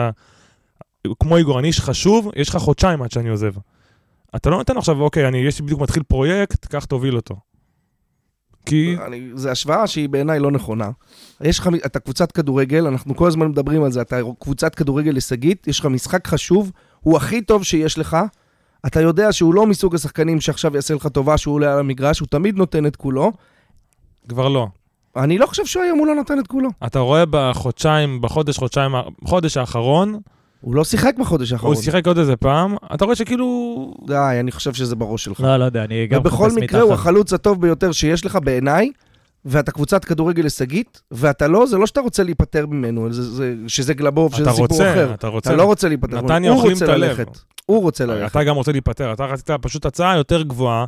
[1.19, 3.51] כמו איגור, אני איש חשוב, יש לך חודשיים עד שאני עוזב.
[4.35, 7.35] אתה לא נותן עכשיו, אוקיי, אני, יש לי בדיוק מתחיל פרויקט, קח תוביל אותו.
[8.65, 8.95] כי...
[9.05, 10.89] אני- זו השוואה שהיא בעיניי לא נכונה.
[11.41, 15.67] יש לך, אתה קבוצת כדורגל, אנחנו כל הזמן מדברים על זה, אתה קבוצת כדורגל הישגית,
[15.67, 18.17] יש לך משחק חשוב, הוא הכי טוב שיש לך.
[18.85, 22.27] אתה יודע שהוא לא מסוג השחקנים שעכשיו יעשה לך טובה שהוא עולה על המגרש, הוא
[22.27, 23.31] תמיד נותן את כולו.
[24.29, 24.67] כבר לא.
[25.15, 26.69] אני לא חושב שהיום הוא לא נותן את כולו.
[26.85, 28.91] אתה רואה בחודשיים, בחודש, חודשיים,
[29.21, 30.19] בחודש האחרון,
[30.61, 31.75] הוא לא שיחק בחודש האחרון.
[31.75, 33.93] הוא שיחק עוד איזה פעם, אתה רואה שכאילו...
[34.07, 35.39] די, אני חושב שזה בראש שלך.
[35.39, 37.01] לא, לא יודע, אני גם ובכל מחפש מקרה הוא מתחת.
[37.01, 38.89] החלוץ הטוב ביותר שיש לך בעיניי,
[39.45, 43.93] ואתה קבוצת כדורגל הישגית, ואתה לא, זה לא שאתה רוצה להיפטר ממנו, זה, זה, שזה
[43.93, 45.13] גלבוב, שזה סיפור רוצה, אחר.
[45.13, 45.49] אתה רוצה.
[45.49, 46.85] אתה לא רוצה להיפטר ממנו, הוא רוצה.
[46.85, 47.27] ללכת.
[47.65, 48.31] הוא רוצה ללכת.
[48.31, 50.85] אתה גם רוצה להיפטר, אתה רצית פשוט הצעה יותר גבוהה,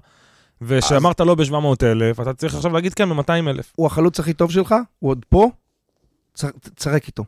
[0.62, 3.74] ושאמרת לא ב-700 אלף, אתה צריך עכשיו להגיד כן ב-200 אלף.
[3.76, 5.50] הוא החלוץ הכי טוב שלך, הוא עוד פה,
[6.34, 7.24] צ- תשחק איתו.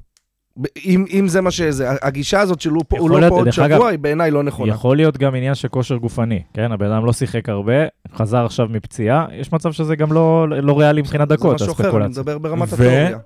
[0.85, 3.81] אם, אם זה מה שזה, הגישה הזאת פה- הוא לא להיות, פה עוד שבוע, אגב,
[3.83, 4.71] היא בעיניי לא נכונה.
[4.73, 6.71] יכול להיות גם עניין של כושר גופני, כן?
[6.71, 7.73] הבן אדם לא שיחק הרבה,
[8.15, 11.97] חזר עכשיו מפציעה, יש מצב שזה גם לא, לא ריאלי מבחינת דקות, זה משהו אחר,
[11.97, 12.07] אני.
[12.07, 13.17] מדבר ברמת ו- התיאוריה.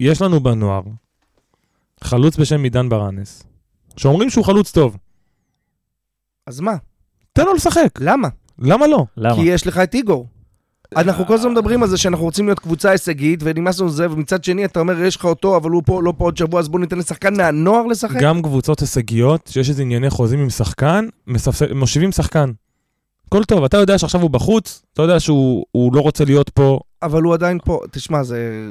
[0.00, 0.82] יש לנו בנוער
[2.00, 3.42] חלוץ בשם עידן ברנס,
[3.96, 4.96] שאומרים שהוא חלוץ טוב.
[6.46, 6.74] אז מה?
[7.32, 8.28] תן לו לשחק, למה?
[8.58, 9.04] למה לא?
[9.16, 9.34] למה?
[9.34, 10.26] כי יש לך את איגור.
[10.96, 14.44] אנחנו כל הזמן מדברים על זה שאנחנו רוצים להיות קבוצה הישגית, ונמאס לנו זה, ומצד
[14.44, 16.80] שני אתה אומר, יש לך אותו, אבל הוא פה, לא פה עוד שבוע, אז בוא
[16.80, 18.20] ניתן לשחקן מהנוער לשחק.
[18.20, 21.08] גם קבוצות הישגיות, שיש איזה ענייני חוזים עם שחקן,
[21.74, 22.50] מושיבים שחקן.
[23.26, 26.80] הכל טוב, אתה יודע שעכשיו הוא בחוץ, אתה יודע שהוא הוא לא רוצה להיות פה,
[27.02, 27.80] אבל הוא עדיין פה.
[27.90, 28.66] תשמע, זה...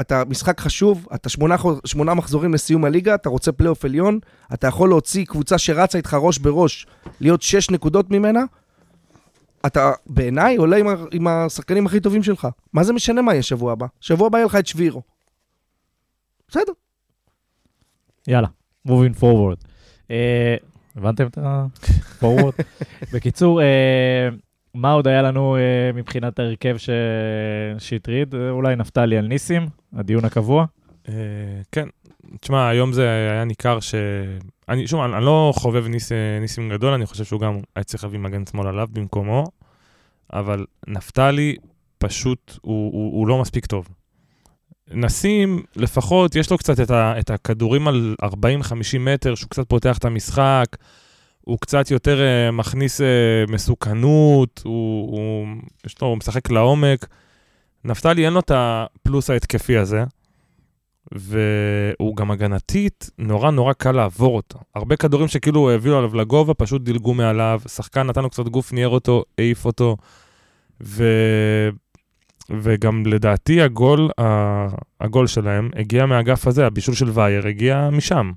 [0.00, 4.18] אתה משחק חשוב, אתה שמונה, שמונה מחזורים לסיום הליגה, אתה רוצה פלייאוף עליון,
[4.54, 6.86] אתה יכול להוציא קבוצה שרצה איתך ראש בראש,
[7.20, 8.40] להיות שש נקודות ממנה,
[9.66, 10.94] אתה בעיניי עולה עם, ה...
[11.12, 12.48] עם השחקנים הכי טובים שלך.
[12.72, 13.86] מה זה משנה מה יהיה שבוע הבא?
[14.00, 15.02] שבוע הבא יהיה לך את שבירו.
[16.48, 16.72] בסדר.
[18.28, 18.48] יאללה,
[18.88, 19.66] moving forward.
[20.10, 20.56] אה,
[20.96, 22.62] הבנתם את ה-forward?
[23.12, 24.28] בקיצור, אה,
[24.74, 25.60] מה עוד היה לנו אה,
[25.94, 26.90] מבחינת ההרכב ש-
[27.78, 28.34] שהטריד?
[28.50, 29.66] אולי נפתלי על ניסים,
[29.96, 30.64] הדיון הקבוע.
[31.08, 31.14] אה,
[31.72, 31.88] כן,
[32.40, 33.94] תשמע, היום זה היה ניכר ש...
[34.68, 37.84] אני, שוב, אני, אני לא חובב ניס, אה, ניסים גדול, אני חושב שהוא גם היה
[37.84, 39.44] צריך להביא מגן שמאל עליו במקומו,
[40.32, 41.56] אבל נפתלי
[41.98, 43.88] פשוט, הוא, הוא, הוא לא מספיק טוב.
[44.90, 48.26] נסים, לפחות, יש לו קצת את, ה, את הכדורים על 40-50
[49.00, 50.66] מטר, שהוא קצת פותח את המשחק,
[51.40, 53.04] הוא קצת יותר uh, מכניס uh,
[53.52, 55.46] מסוכנות, הוא, הוא,
[55.86, 57.06] יש לו, הוא משחק לעומק.
[57.84, 60.04] נפתלי אין לו את הפלוס ההתקפי הזה,
[61.12, 64.58] והוא גם הגנתית, נורא נורא קל לעבור אותו.
[64.74, 68.88] הרבה כדורים שכאילו הביאו עליו לגובה, פשוט דילגו מעליו, שחקן נתן לו קצת גוף, ניער
[68.88, 69.96] אותו, העיף אותו.
[70.82, 71.04] ו...
[72.50, 74.10] וגם לדעתי הגול,
[75.00, 78.32] הגול שלהם הגיע מהאגף הזה, הבישול של וייר הגיע משם.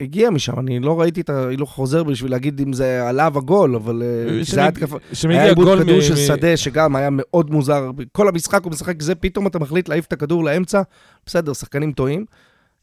[0.00, 4.02] הגיע משם, אני לא ראיתי את ההילוך חוזר בשביל להגיד אם זה עליו הגול, אבל
[4.02, 4.96] אה, זה היה התקפה.
[5.24, 7.90] היה עיבוד כדור של שדה, שגם היה מאוד מוזר.
[8.12, 10.82] כל המשחק הוא משחק זה, פתאום אתה מחליט להעיף את הכדור לאמצע,
[11.26, 12.24] בסדר, שחקנים טועים.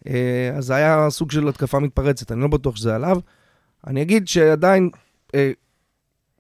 [0.08, 3.18] אה, אז זה היה סוג של התקפה מתפרצת, אני לא בטוח שזה עליו.
[3.88, 4.90] אני אגיד שעדיין,
[5.36, 5.52] אה,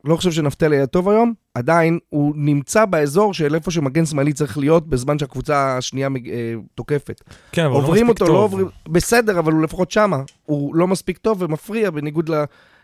[0.03, 4.57] לא חושב שנפתלי היה טוב היום, עדיין הוא נמצא באזור של איפה שמגן שמאלי צריך
[4.57, 7.21] להיות בזמן שהקבוצה השנייה מג- אה, תוקפת.
[7.51, 8.37] כן, אבל הוא לא מספיק אותו, לא טוב.
[8.41, 8.67] עוברים...
[8.87, 10.21] בסדר, אבל הוא לפחות שמה.
[10.45, 12.43] הוא לא מספיק טוב ומפריע, בניגוד ל...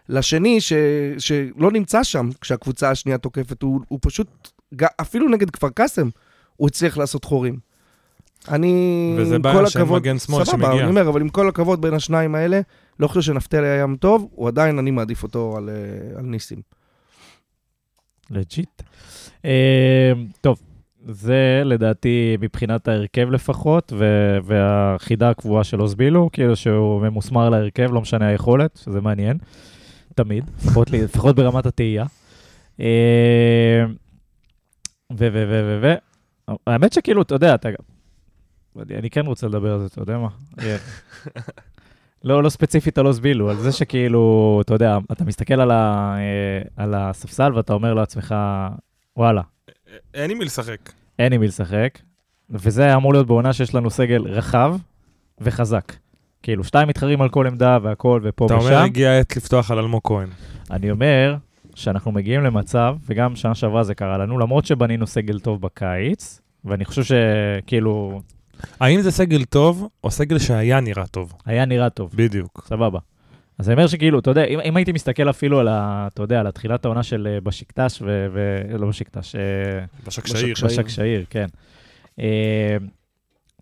[0.10, 0.74] לשני, ש...
[1.18, 3.62] שלא נמצא שם כשהקבוצה השנייה תוקפת.
[3.62, 4.50] הוא, הוא פשוט,
[5.02, 6.10] אפילו נגד כפר קאסם,
[6.56, 7.58] הוא הצליח לעשות חורים.
[8.50, 10.72] אני, וזה עם כל הכבוד, סבבה.
[10.72, 12.62] אני אומר, אבל עם כל הכבוד בין השניים האלה,
[13.00, 16.79] לא חושב שנפתלי היה טוב, הוא עדיין, אני מעדיף אותו על, אה, על ניסים.
[18.32, 18.82] לג'יט.
[19.46, 20.12] אה,
[20.42, 20.60] טוב,
[21.06, 28.02] זה לדעתי מבחינת ההרכב לפחות, ו- והחידה הקבועה של אוזבילו, כאילו שהוא ממוסמר להרכב, לא
[28.02, 29.38] משנה היכולת, שזה מעניין,
[30.16, 32.06] תמיד, לפחות, לי- לפחות ברמת התהייה.
[32.80, 33.86] אה,
[35.14, 35.28] ו...
[35.34, 35.46] ו...
[35.50, 35.80] ו...
[35.82, 35.84] ו...
[35.84, 35.94] ו...
[36.68, 37.70] האמת שכאילו, אתה יודע, אתה...
[38.92, 40.28] אני כן רוצה לדבר על זה, אתה יודע מה?
[42.26, 46.16] אה, לא, לא ספציפית על אוזבילו, על זה שכאילו, אתה יודע, אתה מסתכל על, ה,
[46.18, 48.36] אה, על הספסל ואתה אומר לעצמך,
[49.18, 49.42] וואלה,
[50.14, 50.92] אין עם מי לשחק.
[51.20, 52.00] אין עם מי לשחק,
[52.50, 54.76] וזה אמור להיות בעונה שיש לנו סגל רחב
[55.42, 55.94] וחזק.
[56.44, 58.66] כאילו, שתיים מתחרים על כל עמדה והכל ופה אתה ושם.
[58.66, 60.28] אומר, הגיע העת לפתוח על אלמוג כהן.
[60.72, 61.36] אני אומר
[61.76, 66.86] שאנחנו מגיעים למצב, וגם שנה שעברה זה קרה לנו, למרות שבנינו סגל טוב בקיץ, ואני
[66.86, 68.22] חושב שכאילו,
[68.80, 71.34] האם זה סגל טוב, או סגל שהיה נראה טוב?
[71.46, 72.12] היה נראה טוב.
[72.16, 72.66] בדיוק.
[72.68, 73.00] סבבה.
[73.60, 76.08] אז אני אומר שכאילו, אתה יודע, אם, אם הייתי מסתכל אפילו על ה...
[76.14, 78.28] אתה יודע, על התחילת העונה של אה, בשקטש ו...
[78.34, 79.42] ו לא בשקטש, אה,
[80.08, 80.54] בשקשאיר.
[80.54, 80.70] בשקשאיר.
[80.70, 81.48] בשקשאיר, כן.
[82.20, 82.78] אה,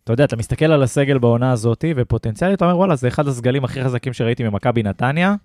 [0.03, 3.63] אתה יודע, אתה מסתכל על הסגל בעונה הזאת, ופוטנציאלית אתה אומר, וואלה, זה אחד הסגלים
[3.63, 5.35] הכי חזקים שראיתי ממכבי נתניה,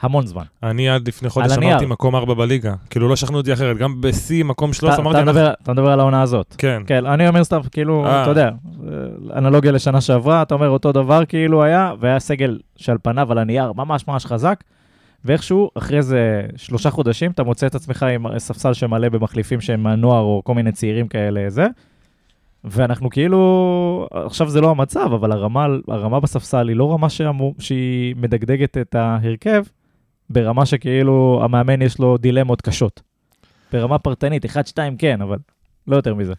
[0.00, 0.42] המון זמן.
[0.62, 1.58] אני עד לפני חודש.
[1.58, 2.74] אמרתי מקום ארבע בליגה.
[2.90, 5.72] כאילו לא שכנעו אותי אחרת, גם בשיא, מקום 13, אתה, אמרתי, אתה.
[5.72, 6.54] מדבר, על העונה הזאת.
[6.58, 6.82] כן.
[6.86, 8.22] כן, אני אומר סתם, כאילו, אה.
[8.22, 8.50] אתה יודע,
[9.36, 13.72] אנלוגיה לשנה שעברה, אתה אומר אותו דבר כאילו היה, והיה סגל שעל פניו, על הנייר,
[13.72, 14.64] ממש ממש חזק,
[15.24, 20.22] ואיכשהו, אחרי איזה שלושה חודשים, אתה מוצא את עצמך עם ספסל שמלא במחליפים שהם מהנוער,
[20.22, 21.66] או כל מיני צעירים כאלה, זה,
[22.64, 27.06] ואנחנו כאילו, עכשיו זה לא המצב, אבל הרמה, הרמה בספסל היא לא רמה
[27.58, 29.62] שהיא מדגדגת את ההרכב,
[30.30, 33.02] ברמה שכאילו המאמן יש לו דילמות קשות.
[33.72, 34.48] ברמה פרטנית, 1-2
[34.98, 35.38] כן, אבל
[35.86, 36.32] לא יותר מזה.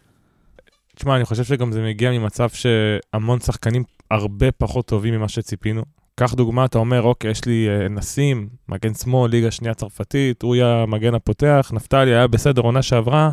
[0.96, 5.82] תשמע, אני חושב שגם זה מגיע ממצב שהמון שחקנים הרבה פחות טובים ממה שציפינו.
[6.14, 10.82] קח דוגמה, אתה אומר, אוקיי, יש לי אה, נסים, מגן שמאל, ליגה שנייה צרפתית, יהיה
[10.82, 13.30] המגן הפותח, נפתלי היה בסדר עונה שעברה.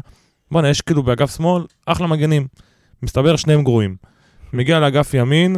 [0.52, 2.48] בואנה, יש כאילו באגף שמאל, אחלה מגנים.
[3.04, 3.96] מסתבר שניהם גרועים.
[4.54, 5.56] מגיע לאגף ימין,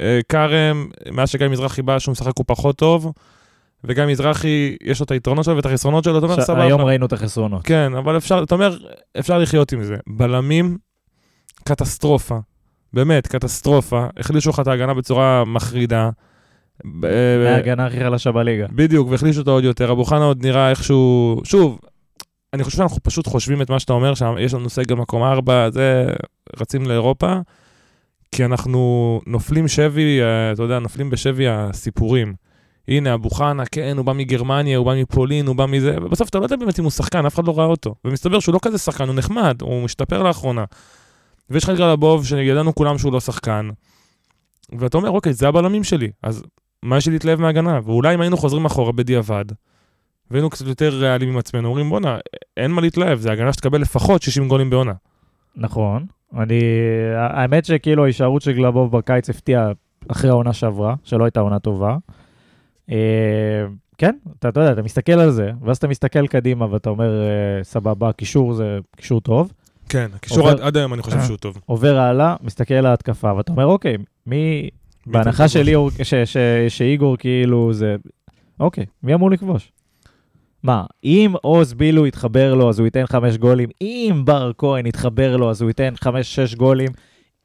[0.00, 3.12] אה, כרם, מאז שגיא מזרחי בא, שהוא משחק הוא פחות טוב,
[3.84, 6.64] וגיא מזרחי, יש לו את היתרונות שלו ואת החסרונות שלו, אתה אומר, סבבה.
[6.64, 7.62] היום ראינו את החסרונות.
[7.64, 8.78] כן, אבל אפשר, אתה אומר,
[9.18, 9.96] אפשר לחיות עם זה.
[10.06, 10.78] בלמים,
[11.64, 12.38] קטסטרופה.
[12.92, 14.06] באמת, קטסטרופה.
[14.16, 16.10] החלישו לך את ההגנה בצורה מחרידה.
[17.46, 18.66] ההגנה הכי חלשה בליגה.
[18.72, 19.92] בדיוק, והחלישו אותו עוד יותר.
[19.92, 21.40] אבו חנה עוד נראה איכשהו...
[21.44, 21.78] שוב,
[22.52, 26.06] אני חושב שאנחנו פשוט חושבים את מה שאתה אומר, שיש לנו סגל מקום ארבע, זה...
[26.60, 27.34] רצים לאירופה,
[28.32, 32.34] כי אנחנו נופלים שבי, אה, אתה יודע, נופלים בשבי הסיפורים.
[32.88, 36.38] הנה, אבו חנה, כן, הוא בא מגרמניה, הוא בא מפולין, הוא בא מזה, ובסוף אתה
[36.38, 37.94] לא יודע באמת אם הוא שחקן, אף אחד לא ראה אותו.
[38.04, 40.64] ומסתבר שהוא לא כזה שחקן, הוא נחמד, הוא משתפר לאחרונה.
[41.50, 43.68] ויש לך את גלבוב, שידענו כולם שהוא לא שחקן.
[44.78, 46.42] ואתה אומר, אוקיי, זה הבלמים שלי, אז
[46.82, 47.80] מה יש לי להתלהב מהגנה?
[47.84, 49.44] ואולי אם היינו חוזרים אחורה בדיעבד,
[50.30, 52.18] והיינו קצת יותר ריאליים עם עצמנו, אומרים, בואנה,
[52.56, 54.92] אין מה להתלהב, זה הגנה שתקבל לפחות 60 גולים בעונה.
[55.56, 56.06] נכון.
[56.36, 56.60] אני...
[57.16, 59.72] האמת שכאילו ההישארות של גלבוב בקיץ הפתיעה
[60.08, 61.96] אחרי העונה שעברה, שלא הייתה עונה טובה.
[62.90, 63.66] אה,
[63.98, 67.64] כן, אתה, אתה יודע, אתה מסתכל על זה, ואז אתה מסתכל קדימה ואתה אומר, אה,
[67.64, 69.52] סבבה, קישור זה קישור טוב.
[69.88, 71.58] כן, הקישור עד, עד היום אני חושב שהוא טוב.
[71.66, 73.96] עובר הלאה, מסתכל על ההתקפה, ואתה אומר, אוקיי,
[74.26, 74.68] מי...
[75.06, 76.36] בהנחה של ליאור, ש- ש-
[76.68, 77.96] שאיגור כאילו זה...
[78.60, 79.72] אוקיי, מי אמור לכבוש?
[80.62, 85.36] מה, אם עוז בילו יתחבר לו אז הוא ייתן חמש גולים, אם בר כהן יתחבר
[85.36, 86.88] לו אז הוא ייתן חמש-שש גולים,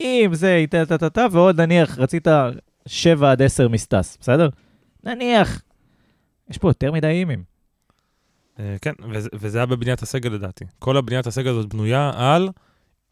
[0.02, 2.28] אם זה ייתן טה-טה-טה, ועוד נניח רצית
[2.88, 4.50] שבע עד עשר מסטס, בסדר?
[5.04, 5.62] נניח.
[6.50, 7.44] יש פה יותר מדי אימים.
[8.60, 8.94] אה, כן,
[9.34, 10.66] וזה, היה בבניית הסגל לדעתי.
[10.80, 12.50] כל הבניית הסגל הזאת בנויה על,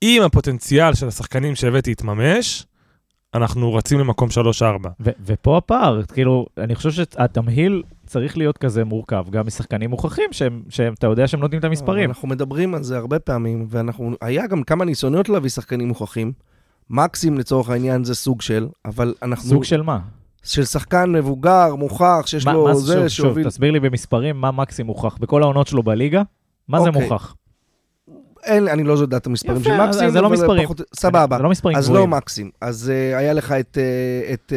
[0.04, 2.65] אם הפוטנציאל של השחקנים שהבאתי יתממש,
[3.34, 4.30] אנחנו רצים למקום
[4.62, 4.88] 3-4.
[4.99, 10.63] ו- ופה הפער, כאילו, אני חושב שהתמהיל צריך להיות כזה מורכב, גם משחקנים מוכחים, שהם,
[10.69, 12.10] שהם, אתה יודע שהם נותנים את המספרים.
[12.10, 16.32] אנחנו מדברים על זה הרבה פעמים, ואנחנו, היה גם כמה ניסיונות להביא שחקנים מוכחים.
[16.89, 19.49] מקסים לצורך העניין זה סוג של, אבל אנחנו...
[19.49, 19.99] סוג של מה?
[20.43, 23.43] של שחקן מבוגר, מוכח, שיש מה, לו מה זה שוב, שהוביל...
[23.43, 25.17] שוב, תסביר לי במספרים מה מקסים מוכח.
[25.17, 26.21] בכל העונות שלו בליגה,
[26.67, 27.01] מה זה אוקיי.
[27.04, 27.36] מוכח?
[28.43, 30.08] אין, אני לא יודע את המספרים יפה, של אז- מקסים.
[30.08, 30.63] אז זה לא מספרים.
[30.63, 31.38] פחות- סבבה.
[31.38, 32.10] זה לא מספרים אז גבוהים.
[32.12, 32.49] לא מקסים.
[32.62, 34.54] אז uh, היה לך את, uh, את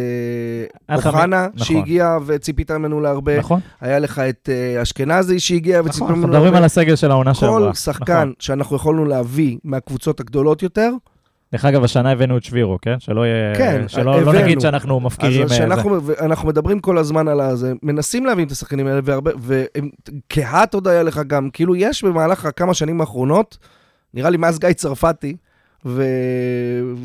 [0.90, 1.64] uh, אוחנה, נכון.
[1.66, 3.38] שהגיע וציפית ממנו להרבה.
[3.38, 3.61] נכון?
[3.81, 6.59] היה לך את uh, אשכנזי שהגיע וציפית נכון, אנחנו ממנו מדברים להרבה.
[6.59, 7.59] על הסגל של העונה שעברה.
[7.68, 8.33] כל שחקן נכון.
[8.38, 10.90] שאנחנו יכולנו להביא מהקבוצות הגדולות יותר,
[11.55, 13.01] דרך אגב, השנה הבאנו את שבירו, כן?
[13.01, 13.55] שלא יהיה...
[13.55, 14.38] כן, שלא לא הבאנו.
[14.38, 15.45] נגיד שאנחנו מפקירים...
[15.45, 15.57] אז אה.
[15.57, 20.88] שאנחנו אנחנו מדברים כל הזמן על הזה, מנסים להבין את השחקנים האלה, והרבה, וכהת עוד
[20.88, 23.59] היה לך גם, כאילו יש במהלך הכמה שנים האחרונות,
[24.14, 25.37] נראה לי מאז גיא צרפתי
[25.85, 26.05] ו...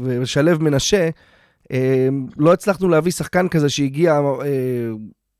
[0.04, 1.10] ושלו מנשה,
[1.72, 2.08] אה,
[2.38, 4.48] לא הצלחנו להביא שחקן כזה שהגיע אה,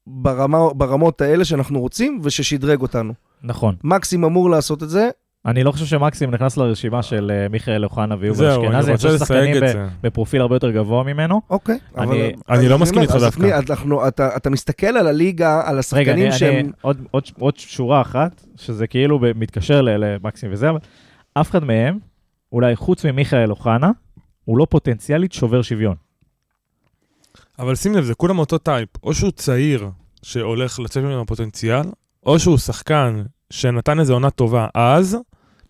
[0.08, 3.14] ברמה, ברמות האלה שאנחנו רוצים, וששדרג אותנו.
[3.44, 3.76] נכון.
[3.84, 5.10] מקסים אמור לעשות את זה,
[5.46, 8.68] אני לא חושב שמקסים נכנס לרשימה של אה, מיכאל אוחנה ויובל אשכנזי.
[8.68, 9.88] אני אני רוצה חושב ששחקנים לסייג את ב- זה.
[10.04, 11.42] בפרופיל הרבה יותר גבוה ממנו.
[11.50, 11.80] אוקיי.
[11.98, 13.60] אני- אבל- אני לא אז מסכים איתך אז דווקא.
[13.70, 16.54] אנחנו, אתה, אתה מסתכל על הליגה, על רגע, השחקנים אני, שהם...
[16.66, 20.80] אני, עוד, עוד, עוד שורה אחת, שזה כאילו מתקשר למקסים וזה, אבל
[21.34, 22.00] אף אחד מהם,
[22.52, 23.92] אולי חוץ ממיכאל אוחנה,
[24.46, 25.96] הוא לא פוטנציאלית שובר שוויון.
[27.60, 28.90] אבל שים לב, זה כולם אותו type.
[29.04, 29.90] או שהוא צעיר
[30.22, 31.82] שהולך לצאת ממנו פוטנציאל,
[32.26, 35.18] או שהוא שחקן שנתן איזה עונה טובה אז,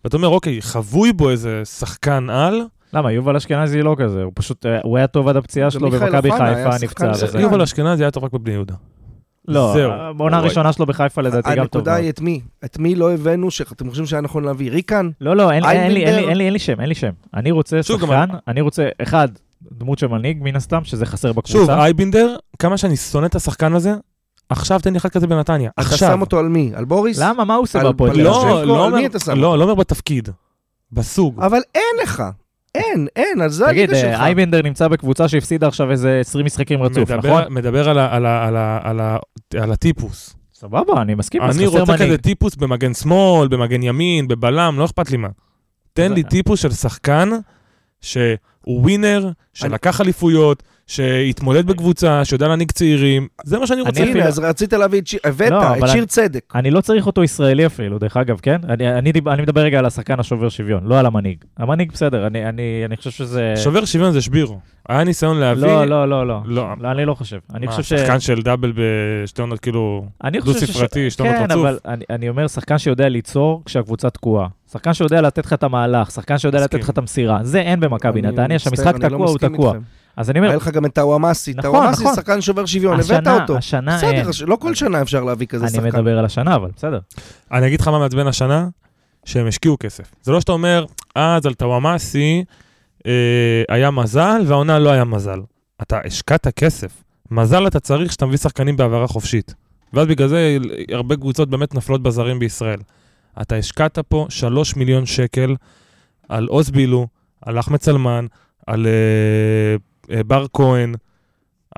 [0.04, 3.12] ואתה אומר, אוקיי, חבוי בו איזה שחקן על, למה?
[3.12, 6.70] יובל אשכנזי לא כזה, הוא פשוט, אה, הוא היה טוב עד הפציעה שלו במכבי חיפה,
[6.82, 7.10] נפצע.
[7.14, 7.40] וזה.
[7.40, 8.74] יובל אשכנזי היה טוב רק בבני יהודה.
[9.48, 9.90] לא, זהו.
[10.16, 10.36] בעונה.
[10.38, 11.60] הראשונה שלו בחיפה לדעתי גם טוב.
[11.62, 11.94] הנקודה.
[11.94, 12.40] היא את מי?
[12.64, 14.70] את מי לא הבאנו שאתם חושבים שהיה נכון להביא?
[14.70, 15.10] ריקן?
[15.20, 16.28] לא, לא, אין לי- אין לי- אין לי- איינבינדר?
[16.28, 17.10] אין לי- אין לי שם, אין לי שם.
[17.34, 19.28] אני רוצה שוב, שחקן, אני רוצה, אחד,
[19.72, 21.82] דמות של מנהיג, מן הסתם, שזה חסר שוב, בקבוצה.
[21.82, 23.94] אייבינדר, כמה שאני שונא את השחקן הזה,
[24.50, 25.70] עכשיו תן לי אחד כזה בנתניה.
[25.70, 25.98] אתה עכשיו.
[25.98, 26.72] שם אותו על מי?
[26.74, 27.18] על בוריס?
[27.18, 27.44] למה?
[27.44, 28.10] מה הוא עושה על בהפועל?
[28.10, 28.24] אביב?
[28.24, 30.28] לא, על לא אומר- שם לא, לא אומר בתפקיד,
[30.92, 31.40] בסוג.
[31.42, 32.22] אבל אין לך.
[32.74, 34.20] אין, אין, אז זה תגיד, הליגה אה, שלך.
[34.20, 37.54] אייבנדר נמצא בקבוצה שהפסידה עכשיו איזה 20 משחקים רצוף, מדבר- נכון?
[37.54, 39.18] מדבר על ה- על ה- על ה- על ה-
[39.62, 40.36] על הטיפוס.
[40.54, 42.20] סבבה, אני מסכים, אני רוצה כזה מנהיג.
[42.20, 45.28] טיפוס במגן שמאל, במגן ימין, בבלם, לא אכפת לי מה.
[45.92, 47.30] תן לי טיפוס של שחקן
[48.64, 54.02] שהוא ווינר, שלקח אליפויות, שהתמודד בקבוצה, שיודע להנהיג צעירים, זה מה שאני רוצה.
[54.02, 56.52] אני הנה, אז רצית להביא את שיר, הבאת לא, את שיר אני- צדק.
[56.54, 58.56] אני לא צריך אותו ישראלי אפילו, דרך אגב, כן?
[58.68, 61.44] אני, אני, דיב- אני מדבר רגע על השחקן השובר שוויון, לא על המנהיג.
[61.58, 63.54] המנהיג בסדר, אני, אני, אני חושב שזה...
[63.56, 64.58] שובר שוויון זה שבירו.
[64.88, 65.62] היה ניסיון להביא...
[65.62, 66.40] לא, לא, לא, לא.
[66.46, 66.68] לא.
[66.80, 67.38] לא, אני לא חושב.
[67.54, 68.00] אני מה, חושב ש...
[68.00, 71.56] שחקן של דאבל בשתי עונות, כאילו, אני חושב דו-ספרתי, שתי עונות כן, רצוף.
[71.58, 74.46] אבל אני, אני אומר, שחקן שיודע ליצור כשהקבוצה תקועה.
[74.72, 76.80] שחקן שיודע לתת לך את המהלך, שחקן שיודע לתת מסכים.
[76.80, 77.38] לך את המסירה.
[77.42, 79.74] זה אין במכבי אני נתניה, שהמשחק אני לא תקוע, הוא תקוע.
[80.16, 81.50] אז אני אומר, היה לך גם את טאוואמאסי.
[81.50, 82.14] נכון, טאוואמאסי נכון.
[82.14, 83.56] שחקן שובר שוויון, הבאת השנה, אותו.
[83.56, 84.26] השנה אין.
[84.26, 85.86] בסדר, לא כל שנה אפשר להביא כזה אני שחקן.
[85.86, 86.98] מדבר על השנה, אבל בסדר.
[87.52, 88.68] אני אגיד לך מה מעצבן השנה,
[89.24, 90.10] שהם השקיעו כסף.
[90.22, 92.44] זה לא שאתה אומר, אז על טוואמאסי
[93.06, 93.12] אה,
[93.68, 95.40] היה מזל, והעונה לא היה מזל.
[95.82, 97.02] אתה השקעת כסף.
[97.30, 99.54] מזל אתה צריך שאתה מביא שחקנים בהעברה חופשית.
[99.92, 100.56] ואז בגלל זה
[100.92, 102.78] הרבה קבוצות באמת נופלות בזרים בישראל.
[103.42, 105.56] אתה השקעת פה 3 מיליון שקל
[106.28, 107.06] על עוז בילו,
[107.42, 108.26] על אחמד סלמן,
[108.66, 109.76] על אה,
[110.16, 110.94] אה, בר כהן,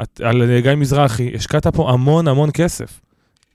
[0.03, 1.33] את- על אה, גיא מזרחי.
[1.35, 3.01] השקעת פה המון המון כסף.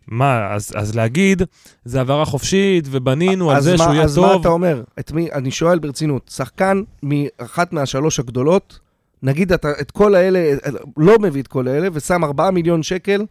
[0.07, 1.41] מה, אז, אז להגיד,
[1.85, 4.41] זה העברה חופשית, ובנינו על אז זה מה- שהוא יהיה אז מה טוב.
[4.41, 4.83] אתה אומר?
[4.99, 8.79] את מי, אני שואל ברצינות, שחקן מאחת מהשלוש הגדולות,
[9.23, 10.55] נגיד אתה את כל האלה,
[10.97, 13.25] לא מביא את כל האלה, ושם 4 מיליון שקל,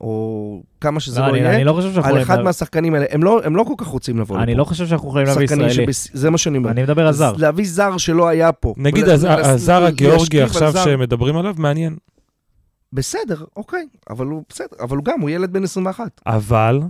[0.00, 2.22] או כמה שזה לא, לא אני, יהיה, אני לא חושב שאנחנו על.
[2.22, 3.06] אחד להביא- מהשחקנים האלה.
[3.10, 5.74] הם לא, הם לא כל כך רוצים לבוא אני לא חושב שאנחנו יכולים להביא ישראלי.
[5.74, 6.70] שבס- זה מה שאני אומר.
[6.70, 7.32] אני מדבר על זר.
[7.38, 8.74] להביא זר שלא היה פה.
[8.76, 10.84] נגיד ול- הז- לס- הזר להשכיב הגיאורגי על עכשיו זר.
[10.84, 11.96] שמדברים עליו, מעניין.
[12.92, 16.20] בסדר, אוקיי, אבל הוא בסדר, אבל הוא גם, הוא ילד בן 21.
[16.26, 16.80] אבל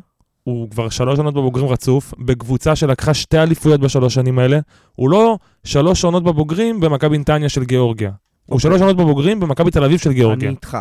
[0.44, 4.58] הוא כבר שלוש עונות בבוגרים רצוף, בקבוצה שלקחה שתי אליפויות בשלוש שנים האלה.
[4.96, 8.08] הוא לא שלוש עונות בבוגרים במכבי נתניה של גיאורגיה.
[8.08, 8.16] הוא
[8.54, 8.60] אוקיי.
[8.70, 10.50] שלוש עונות בבוגרים במכבי תל אביב של אני גיאורגיה.
[10.50, 10.78] איתך.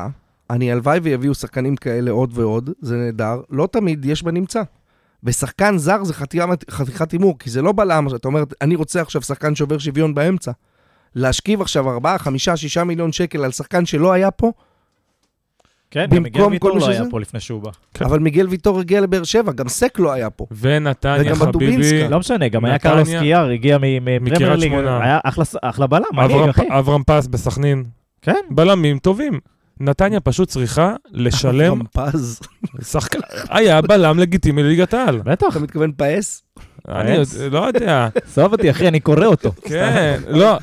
[0.51, 3.41] אני הלוואי ויביאו שחקנים כאלה עוד ועוד, זה נהדר.
[3.49, 4.61] לא תמיד יש בנמצא.
[5.23, 9.55] ושחקן זר זה חתיכת- הימור, כי זה לא בלם, אתה אומר, אני רוצה עכשיו שחקן
[9.55, 10.51] שובר שוויון באמצע.
[11.15, 14.51] להשכיב עכשיו 4, 5, 6 מיליון שקל על שחקן שלא היה פה,
[15.91, 16.91] כן, גם מיגל ויטור לא שזה?
[16.91, 17.69] היה פה לפני שהוא בא.
[17.93, 18.05] כן.
[18.05, 20.45] אבל מיגל ויטור הגיע לבאר שבע, גם סק לא היה פה.
[20.59, 22.07] ונתניה וגם חביבי, בדובינסקה.
[22.09, 25.03] לא משנה, גם היה קרלוס קיאר, הגיע מ- מפרמייר מקריית ליג, שמונה.
[25.03, 25.19] היה
[25.61, 26.19] אחלה בלם.
[26.69, 27.83] אברהם פס בסכנין,
[28.21, 28.35] כן.
[28.51, 29.39] בלמים טובים.
[29.79, 32.39] נתניה פשוט צריכה לשלם פז.
[32.81, 33.19] שחקן,
[33.49, 35.19] היה בלם לגיטימי לליגת העל.
[35.25, 36.43] בטח, אתה מתכוון פאס?
[36.89, 37.17] אני
[37.51, 39.51] לא יודע, עזוב אותי, אחי, אני קורא אותו.
[39.69, 40.57] כן, לא,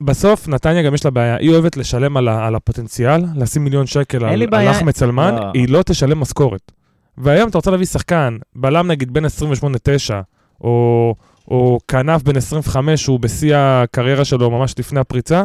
[0.00, 3.86] בסוף, נתניה גם יש לה בעיה, היא אוהבת לשלם על, ה- על הפוטנציאל, לשים מיליון
[3.86, 4.68] שקל על, על.
[4.70, 5.50] אחמד סלמן, לא.
[5.54, 6.72] היא לא תשלם משכורת.
[7.18, 9.28] והיום אתה רוצה להביא שחקן, בלם נגיד בין 28-9,
[10.60, 11.14] או,
[11.48, 15.44] או כנף בן 25, שהוא בשיא הקריירה שלו ממש לפני הפריצה,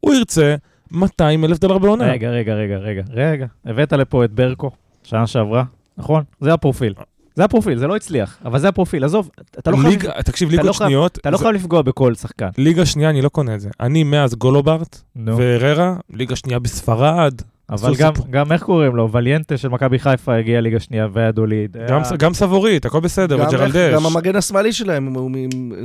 [0.00, 0.54] הוא ירצה
[0.92, 2.04] 200 אלף דולר בעונה.
[2.04, 3.46] רגע, רגע, רגע, רגע, רגע.
[3.64, 4.70] הבאת לפה את ברקו,
[5.02, 5.64] שנה שעברה,
[5.98, 6.22] נכון?
[6.40, 6.94] זה הפרופיל.
[7.34, 9.04] זה הפרופיל, זה לא הצליח, אבל זה הפרופיל.
[9.04, 10.20] עזוב, אתה לא חייב...
[10.24, 12.48] תקשיב, ליגות לא שניות, אתה לא חייב לפגוע בכל שחקן.
[12.58, 13.70] ליגה שנייה, אני לא קונה את זה.
[13.80, 15.36] אני מאז גולוברט נו.
[15.36, 17.34] והררה, ליגה שנייה בספרד.
[17.70, 18.26] אבל גם, סיפור.
[18.30, 19.12] גם איך קוראים לו?
[19.12, 21.76] וליאנטה של מכבי חיפה הגיע ליגה שנייה והדוליד.
[21.88, 23.94] גם, היה- גם סבורית, הכל בסדר, גם וג'רלדש.
[23.94, 25.34] גם המגן השמאלי שלהם, הוא מ...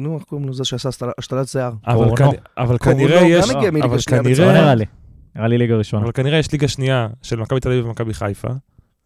[0.01, 0.53] נו, איך קוראים לו?
[0.53, 1.71] זה שעשה השתלת שיער.
[1.87, 2.15] אבל.
[2.15, 2.25] כנ...
[2.57, 3.49] אבל כנראה גם יש...
[3.49, 4.53] הגיע מליגה אבל שנייה לא כנראה...
[4.53, 4.85] נראה לי.
[5.35, 6.03] נראה לי ליגה ראשונה.
[6.03, 8.47] אבל כנראה יש ליגה שנייה של מכבי תל אביב ומכבי חיפה,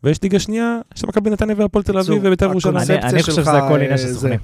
[0.04, 2.76] ויש ליגה שנייה של מכבי נתניה והפועל תל אביב ובית"ר ירושלים.
[3.04, 4.16] אני, חושב שזה הכל עניין אה, של זה.
[4.16, 4.40] סוכנים.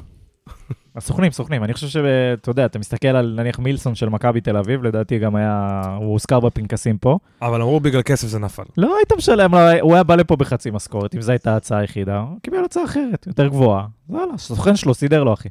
[0.96, 1.64] הסוכנים, סוכנים.
[1.64, 5.36] אני חושב שאתה יודע, אתה מסתכל על נניח מילסון של מכבי תל אביב, לדעתי גם
[5.36, 7.18] היה, הוא הוזכר בפנקסים פה.
[7.41, 8.64] אבל אמרו בגלל כסף זה נפל.
[8.78, 12.20] לא היית משלם, לו, הוא היה בא לפה בחצי משכורת, אם זו הייתה ההצעה היחידה,
[12.20, 13.86] הוא קיבל הצעה אחרת, יותר גבוהה.
[14.10, 15.50] יאללה, הסוכן שלו סידר לו, אחי.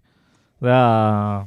[0.60, 1.40] זה היה...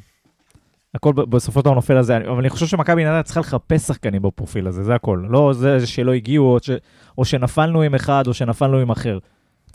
[0.96, 4.22] הכל בסופו של דבר נופל על זה, אבל אני חושב שמכבי נתניה צריכה לחפש שחקנים
[4.22, 5.26] בפרופיל הזה, זה הכל.
[5.30, 6.70] לא זה שלא הגיעו, או, ש...
[7.18, 9.20] או שנפלנו עם אחד, או שנפלנו עם אחר.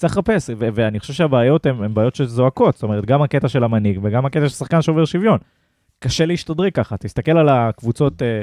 [0.01, 4.01] צריך לחפש, ו- ואני חושב שהבעיות הן בעיות שזועקות, זאת אומרת, גם הקטע של המנהיג
[4.03, 5.39] וגם הקטע של שחקן שובר שוויון.
[5.99, 8.43] קשה להשתדרג ככה, תסתכל על הקבוצות, אה,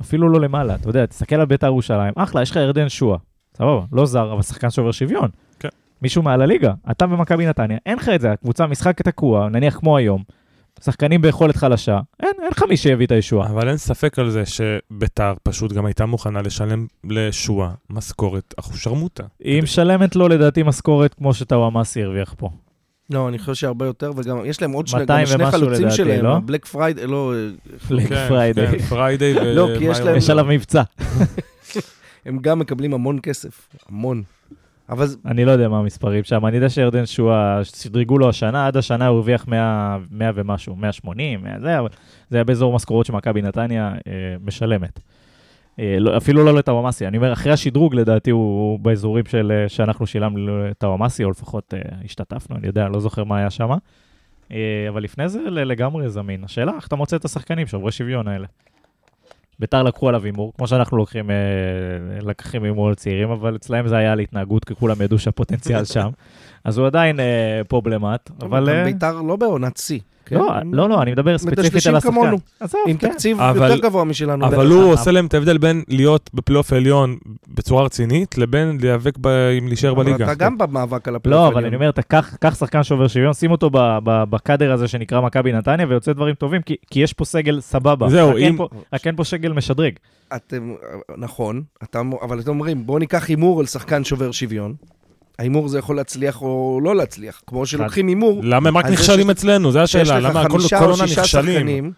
[0.00, 3.18] אפילו לא למעלה, אתה יודע, תסתכל על בית"ר ירושלים, אחלה, יש לך ירדן שואה,
[3.56, 5.28] סבבה, לא זר, אבל שחקן שובר שוויון.
[5.58, 5.68] כן.
[6.02, 9.96] מישהו מעל הליגה, אתה במכבי נתניה, אין לך את זה, הקבוצה משחק תקוע, נניח כמו
[9.96, 10.22] היום,
[10.84, 13.48] שחקנים ביכולת חלשה, אין, אין לך מי שיביא את הישועה.
[13.50, 19.22] אבל אין ספק על זה שביתר פשוט גם הייתה מוכנה לשלם לשוע משכורת אחושרמוטה.
[19.40, 22.50] היא משלמת לו לדעתי משכורת כמו שטוואמאסי הרוויח פה.
[23.10, 25.80] לא, אני חושב שהרבה יותר, וגם יש להם עוד שני, 200 גם שני ומשהו חלוצים
[25.84, 26.38] לדעתי, שלהם, לא?
[26.38, 27.32] Black Friday, לא,
[27.90, 28.66] Black כן, Friday.
[28.66, 29.54] כן, Friday ו...
[29.54, 30.82] לא, כי יש להם- יש עליו מבצע.
[32.26, 34.22] הם גם מקבלים המון כסף, המון.
[34.90, 38.76] אבל אני לא יודע מה המספרים שם, אני יודע שירדן שואה, שדרגו לו השנה, עד
[38.76, 41.76] השנה הוא הרוויח 100, 100 ומשהו, 180, 100 זה,
[42.30, 44.12] זה היה באזור משכורות שמכבי נתניה אה,
[44.44, 45.00] משלמת.
[45.78, 49.68] אה, לא, אפילו לא לטוואמאסי, אני אומר, אחרי השדרוג לדעתי הוא, הוא באזורים של, אה,
[49.68, 53.70] שאנחנו שילמנו לטוואמאסי, או לפחות אה, השתתפנו, אני יודע, לא זוכר מה היה שם.
[54.52, 56.44] אה, אבל לפני זה לגמרי זמין.
[56.44, 58.46] השאלה, איך אתה מוצא את השחקנים שוברי שוויון האלה?
[59.60, 61.36] ביתר לקחו עליו הימור, כמו שאנחנו לוקחים, אה,
[62.22, 66.08] לוקחים הימור על צעירים, אבל אצלהם זה היה על התנהגות, כי כולם ידעו שהפוטנציאל שם.
[66.64, 68.68] אז הוא עדיין אה, פרובלמטי, אבל...
[68.70, 70.00] גם אה, ביתר לא בעונת שיא.
[70.30, 70.36] כן?
[70.36, 72.12] לא, לא, לא, אני מדבר ספציפית על השחקן.
[72.14, 72.36] כמונו.
[72.60, 73.08] עזוב, עם כן.
[73.10, 74.46] תקציב אבל- יותר גבוה משלנו.
[74.46, 74.66] אבל.
[74.66, 77.16] הוא עושה להם את ההבדל בין להיות בפלייאוף העליון
[77.48, 79.26] בצורה רצינית, לבין להיאבק ב...
[79.58, 80.24] עם להישאר אבל בליגה.
[80.24, 81.58] אתה גם במאבק על הפלייאוף לא, העליון.
[81.58, 82.02] אבל אני אומר, אתה
[82.38, 86.34] קח שחקן שובר שוויון, שים אותו ב- ב- בקאדר הזה שנקרא מכבי נתניה, ויוצא דברים
[86.34, 88.08] טובים, כי- כי יש פה סגל סבבה.
[88.08, 89.92] זהו, אם- פה- רק אין פה סגל משדרג.
[90.36, 90.74] אתם,
[91.16, 94.74] נכון, אתה, אבל אתם אומרים, בואו ניקח הימור על שחקן שובר שוויון.
[95.40, 97.42] ההימור זה יכול להצליח או לא להצליח.
[97.46, 99.72] כמו שלוקחים הימור, למה הם רק נכשלים לך- אצלנו?
[99.72, 100.20] זו השאלה.
[100.20, 101.54] למה כל עונה נכשלים?
[101.54, 101.92] שחקנים,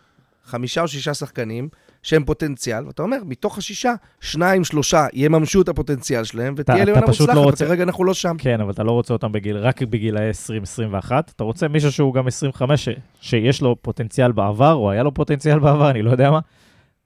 [0.44, 1.68] חמישה או שישה שחקנים
[2.02, 6.96] שהם פוטנציאל, ואתה אומר, מתוך השישה, שניים, שלושה יממשו את הפוטנציאל שלהם, ותהיה פשוט
[7.28, 8.36] לא מוצלחת, רוצה- וכרגע אנחנו לא שם.
[8.38, 11.12] כן, אבל אתה לא רוצה אותם בגיל, רק בגילאי 20-21.
[11.36, 12.88] אתה רוצה מישהו שהוא גם 25, ש-
[13.20, 16.38] שיש לו פוטנציאל בעבר, או היה לו פוטנציאל בעבר, אני לא יודע מה,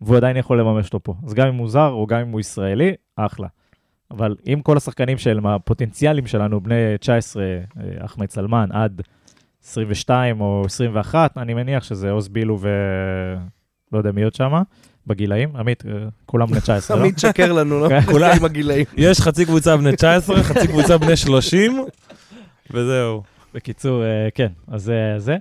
[0.01, 1.15] והוא עדיין יכול לממש אותו פה.
[1.27, 3.47] אז גם אם הוא זר, או גם אם הוא ישראלי, אחלה.
[4.11, 7.59] אבל אם כל השחקנים שהם הפוטנציאלים שלנו, בני 19, אה,
[8.05, 9.03] אחמד סלמן, עד
[9.65, 12.69] 22 או 21, אני מניח שזה עוז בילו ו...
[13.93, 14.63] לא יודע מי עוד שמה,
[15.07, 15.57] בגילאים.
[15.57, 15.93] עמית, אה,
[16.27, 17.03] כולם בני 19, לא?
[17.03, 17.89] תמיד שקר לנו, לא?
[17.89, 18.01] כן.
[18.01, 18.85] כולם עם הגילאים.
[18.97, 21.85] יש חצי קבוצה בני 19, חצי קבוצה בני 30,
[22.71, 23.23] וזהו.
[23.55, 25.37] בקיצור, אה, כן, אז זה זה.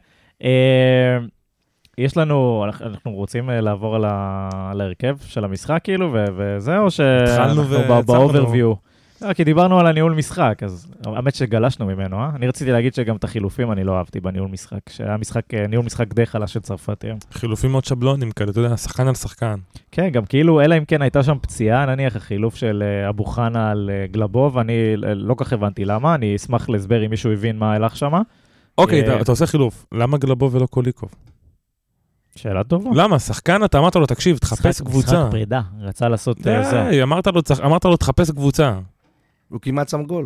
[1.97, 7.63] יש לנו, אנחנו- רוצים אה, לעבור על ההרכב של המשחק כאילו, ו- וזהו, או שאנחנו.
[8.05, 8.73] באוברוויו.
[9.23, 12.29] אה, כי דיברנו על הניהול משחק, אז האמת שגלשנו ממנו, אה?
[12.35, 15.85] אני רציתי להגיד שגם את החילופים אני לא אהבתי בניהול משחק, שהיה משחק, אה, ניהול
[15.85, 17.17] משחק די חלש של צרפת היום.
[17.31, 19.55] חילופים מאוד שבלונים כאלה, אתה יודע, שחקן על שחקן.
[19.91, 23.71] כן, גם כאילו, אלא אם כן הייתה שם פציעה, נניח החילוף של אה, אבו חנה
[23.71, 24.73] על אה, גלבוב, אני
[25.07, 28.13] אה, לא כך הבנתי למה, אני אשמח להסבר אם מישהו הבין מה הלך שם.
[28.77, 29.85] אוקיי, אה, אתה עושה חילוף.
[29.91, 31.09] למה גלבוב ולא קוליקוב?
[32.35, 32.89] שאלה טובה.
[32.93, 33.19] למה?
[33.19, 35.17] שחקן, אתה אמרת לו, תקשיב, תחפש קבוצה.
[35.19, 36.87] משחק פרידה, רצה לעשות אה, זה.
[36.89, 38.73] די, אמרת לו, צריך- אמרת לו, תחפש קבוצה.
[39.49, 40.25] הוא כמעט שם גול.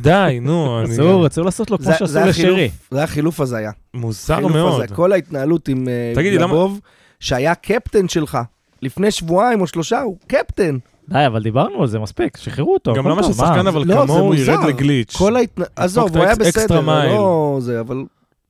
[0.00, 0.92] די, נו, אני...
[0.92, 2.70] אסור, רצו לעשות לו כמו שעשו זה לשרי.
[2.90, 3.70] זה החילוף הזיה.
[3.94, 4.82] מוזר מאוד.
[4.84, 6.80] הזה, כל ההתנהלות עם אה, גלבוב,
[7.20, 8.38] שהיה קפטן שלך,
[8.82, 10.78] לפני שבועיים או שלושה, הוא קפטן.
[11.08, 12.94] די, אבל דיברנו על זה מספיק, שחררו אותו.
[12.94, 13.66] גם למה ששחקן?
[13.66, 14.34] אבל לא, כמוהו.
[14.34, 15.16] ירד לגליץ'.
[15.16, 15.62] כל ההתנ...
[15.76, 16.80] עזוב, הוא היה בסדר.
[16.80, 18.04] לא זה, אבל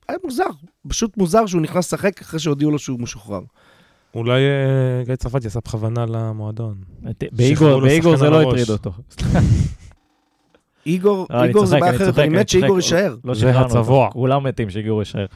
[0.08, 0.44] היה מוזר.
[0.88, 3.40] פשוט מוזר שהוא נכנס לשחק אחרי שהודיעו לו שהוא משוחרר.
[4.14, 6.74] אולי אה, גיא צרפתי עשה בכוונה למועדון.
[7.32, 8.40] באיגור זה לא.
[8.40, 8.92] הטריד אותו.
[10.86, 12.76] איגור, אני איגור זה בעיה אחרת, אני מת שאיגור.
[12.76, 13.16] יישאר.
[13.24, 13.60] לא זה.
[13.60, 14.10] הצבוע.
[14.10, 15.26] כולם מתים שאיגור יישאר.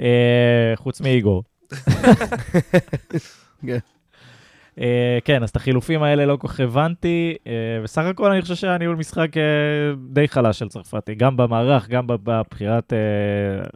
[0.00, 1.42] אה, חוץ מאיגור.
[4.80, 7.34] אה, כן, אז את החילופים האלה לא כל כך הבנתי.
[7.46, 7.52] אה,
[7.82, 9.42] בסך הכל אני חושב שהיה ניהול משחק אה,
[10.08, 12.98] די חלש של צרפתי, גם במערך, גם בבחירת אה,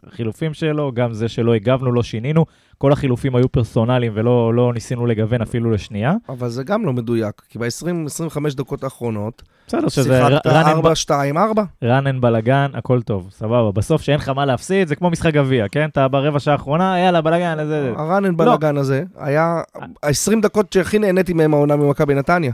[0.07, 2.45] החילופים שלו, גם זה שלא הגבנו, לא שינינו.
[2.77, 6.13] כל החילופים היו פרסונליים ולא לא ניסינו לגוון אפילו לשנייה.
[6.29, 11.59] אבל זה גם לא מדויק, כי ב-20-25 דקות האחרונות, בסדר, שזה שיחקת run and 4-2-4.
[11.83, 13.71] run and בלאגן, הכל טוב, סבבה.
[13.71, 15.89] בסוף שאין לך מה להפסיד, זה כמו משחק גביע, כן?
[15.91, 17.93] אתה ברבע שעה האחרונה, יאללה, בלאגן, איזה...
[17.97, 19.61] הרן בלאגן הזה היה
[20.03, 22.51] ה-20 דקות שהכי נהניתי מהם העונה ממכבי נתניה.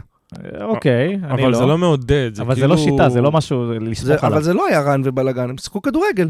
[0.60, 2.74] אוקיי, אני אבל זה לא מעודד, זה אבל זה כאילו...
[2.74, 4.42] לא שיטה, זה לא משהו זה, לסמוך אבל עליו.
[4.42, 6.28] זה לא היה רן ובלאגן, הם שיחקו כדורגל.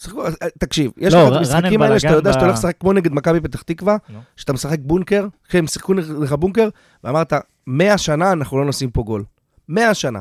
[0.00, 2.92] שיחקו, אה, תקשיב, יש לא, לך את המשחקים האלה שאתה יודע שאתה הולך לשחק כמו
[2.92, 3.96] נגד מכבי פתח תקווה.
[4.36, 6.68] שאתה משחק בונקר, כן, הם שיחקו לך בונקר,
[7.04, 7.32] ואמרת,
[7.66, 9.24] 100 שנה אנחנו לא נשים פה גול.
[9.68, 10.20] 100 שנה.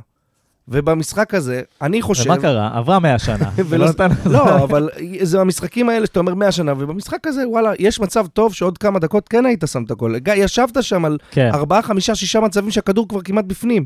[0.67, 2.29] ובמשחק הזה, אני חושב...
[2.29, 2.71] ומה קרה?
[2.77, 3.49] עברה 100 שנה.
[3.69, 4.07] ולא- נתן...
[4.25, 4.89] לא, אבל
[5.21, 8.99] זה המשחקים האלה שאתה אומר 100 שנה, ובמשחק הזה, וואלה, יש מצב טוב שעוד כמה
[8.99, 10.17] דקות כן היית שם את הגול.
[10.17, 13.85] גיא, ישבת שם על כן, 4, 5, 6 מצבים שהכדור כבר כמעט בפנים.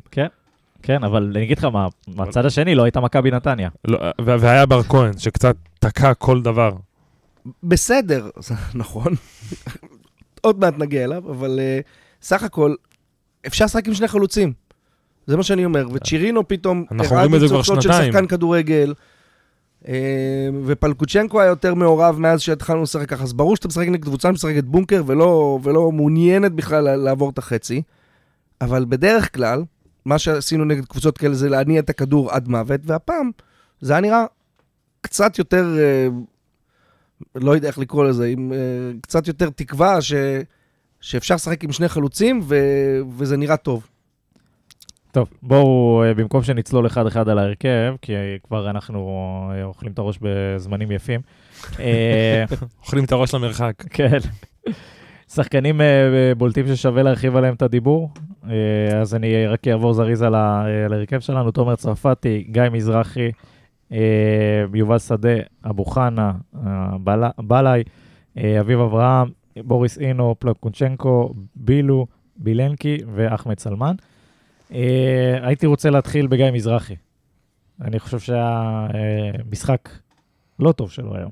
[0.81, 3.69] כן, אבל אני אגיד לך מה, מהצד השני לא הייתה מכבי נתניה.
[3.87, 5.55] לא, והיה בר כהן, שקצת
[5.89, 6.71] תקע כל דבר.
[7.63, 8.29] בסדר,
[8.75, 9.13] נכון.
[10.41, 11.87] עוד מעט נגיע אליו, אבל uh,
[12.21, 12.75] סך הכל,
[13.47, 14.53] אפשר לשחק עם שני חלוצים.
[15.27, 15.87] זה מה שאני אומר.
[15.93, 18.13] וצ'ירינו פתאום, אנחנו אומרים את זה כבר ניצוצות של שנתיים.
[18.13, 18.93] שחקן כדורגל,
[19.83, 19.87] uh,
[20.65, 23.23] ופלקוצ'נקו היה יותר מעורב מאז שהתחלנו לשחק ככה.
[23.23, 27.81] אז ברור שאתה משחק נגד קבוצה שמשחקת בונקר ולא, ולא מעוניינת בכלל לעבור את החצי.
[28.61, 29.63] אבל בדרך כלל,
[30.05, 33.31] מה שעשינו נגד קבוצות כאלה זה להניע את הכדור עד מוות, והפעם
[33.81, 34.25] זה היה נראה
[35.07, 36.07] קצת יותר, אה,
[37.35, 38.57] לא יודע איך לקרוא לזה, עם אה,
[39.01, 40.13] קצת יותר תקווה ש,
[41.01, 42.55] שאפשר לשחק עם שני חלוצים ו,
[43.17, 43.87] וזה נראה טוב.
[45.11, 49.11] טוב, בואו, אה, במקום שנצלול אחד-אחד על ההרכב, כי כבר אנחנו
[49.63, 51.21] אוכלים את הראש בזמנים יפים.
[52.81, 53.73] אוכלים את הראש למרחק.
[53.89, 54.17] כן.
[55.33, 55.81] שחקנים
[56.37, 58.11] בולטים ששווה להרחיב עליהם את הדיבור.
[59.01, 61.51] אז אני רק אעבור זריז על ההרכב שלנו.
[61.51, 63.31] תומר צרפתי, גיא מזרחי,
[64.73, 65.29] יובל שדה,
[65.69, 66.31] אבו חנה,
[66.65, 67.83] אה, בל- בלאי,
[68.37, 69.27] אה, אביב אברהם,
[69.57, 72.07] בוריס אינו, פלקונצ'נקו, בילו,
[72.37, 73.95] בילנקי ואחמד סלמן.
[74.73, 76.95] אה, הייתי רוצה להתחיל בגיא מזרחי.
[77.81, 79.89] אני חושב שהיה אה, משחק
[80.59, 81.31] לא טוב שלו היום.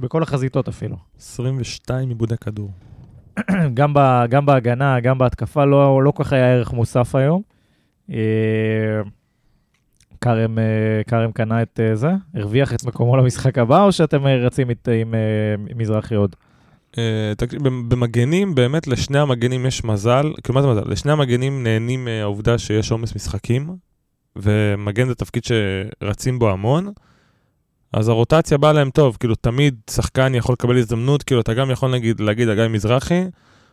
[0.00, 0.96] בכל החזיתות אפילו.
[1.18, 2.70] 22 עיבודי כדור.
[3.74, 7.42] גם, ב, גם בהגנה, גם בהתקפה, לא, לא כל כך היה ערך מוסף היום.
[10.26, 12.10] אה, כרם, קנה את אה, זה?
[12.34, 16.36] הרוויח את מקומו למשחק הבא, או שאתם אה, רצים עם אה, מזרחי עוד?
[17.88, 20.90] במגנים, באמת לשני המגנים יש מזל, כאילו מה זה מזל?
[20.90, 23.76] לשני המגנים נהנים מהעובדה שיש עומס משחקים,
[24.36, 26.92] ומגן זה תפקיד שרצים בו המון,
[27.92, 31.90] אז הרוטציה באה להם טוב, כאילו תמיד שחקן יכול לקבל הזדמנות, כאילו אתה גם יכול
[31.90, 33.24] נגיד להגיד הגיא מזרחי,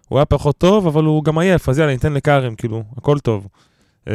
[0.09, 3.47] הוא היה פחות טוב, אבל הוא גם עייף, אז יאללה, ניתן לכרם, כאילו, הכל טוב.
[4.07, 4.13] אה,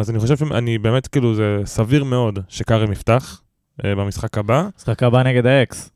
[0.00, 3.40] אז אני חושב שאני באמת, כאילו, זה סביר מאוד שכרם יפתח
[3.84, 4.68] אה, במשחק הבא.
[4.76, 5.90] משחק הבא נגד האקס.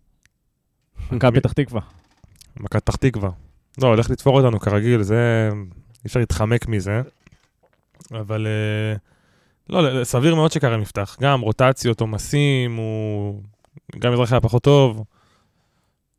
[1.13, 1.81] מכבי פתח תקווה.
[2.57, 3.31] מכת פתח תקווה.
[3.83, 5.51] לא, הולך לתפור אותנו כרגיל, זה...
[6.05, 7.03] אי אפשר להתחמק מזה.
[8.13, 8.47] אבל...
[8.47, 8.97] אה,
[9.71, 11.17] לא, סביר מאוד שכרם יפתח.
[11.21, 13.43] גם רוטציות, עומסים, הוא...
[13.99, 15.05] גם מזרחי היה פחות טוב.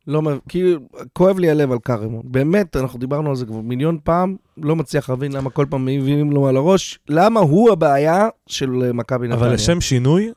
[0.08, 0.80] לא, כאילו,
[1.12, 2.22] כואב לי הלב על קרמון.
[2.24, 6.32] באמת, אנחנו דיברנו על זה כבר מיליון פעם, לא מצליח להבין למה כל פעם מביאים
[6.32, 9.46] לו על הראש, למה הוא הבעיה של אה, מכבי נתניה.
[9.46, 10.32] אבל לשם שינוי,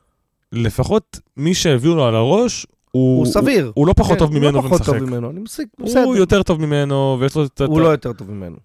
[0.52, 3.18] לפחות מי שהביאו לו על הראש, הוא...
[3.18, 3.64] הוא סביר.
[3.64, 4.98] הוא, הוא לא פחות כן, טוב ממנו הוא לא פחות ומשחק.
[4.98, 6.04] טוב ממנו, אני מסיק, בסדר.
[6.04, 7.46] הוא יותר טוב ממנו, ויש לו...
[7.66, 8.56] הוא לא יותר טוב ממנו.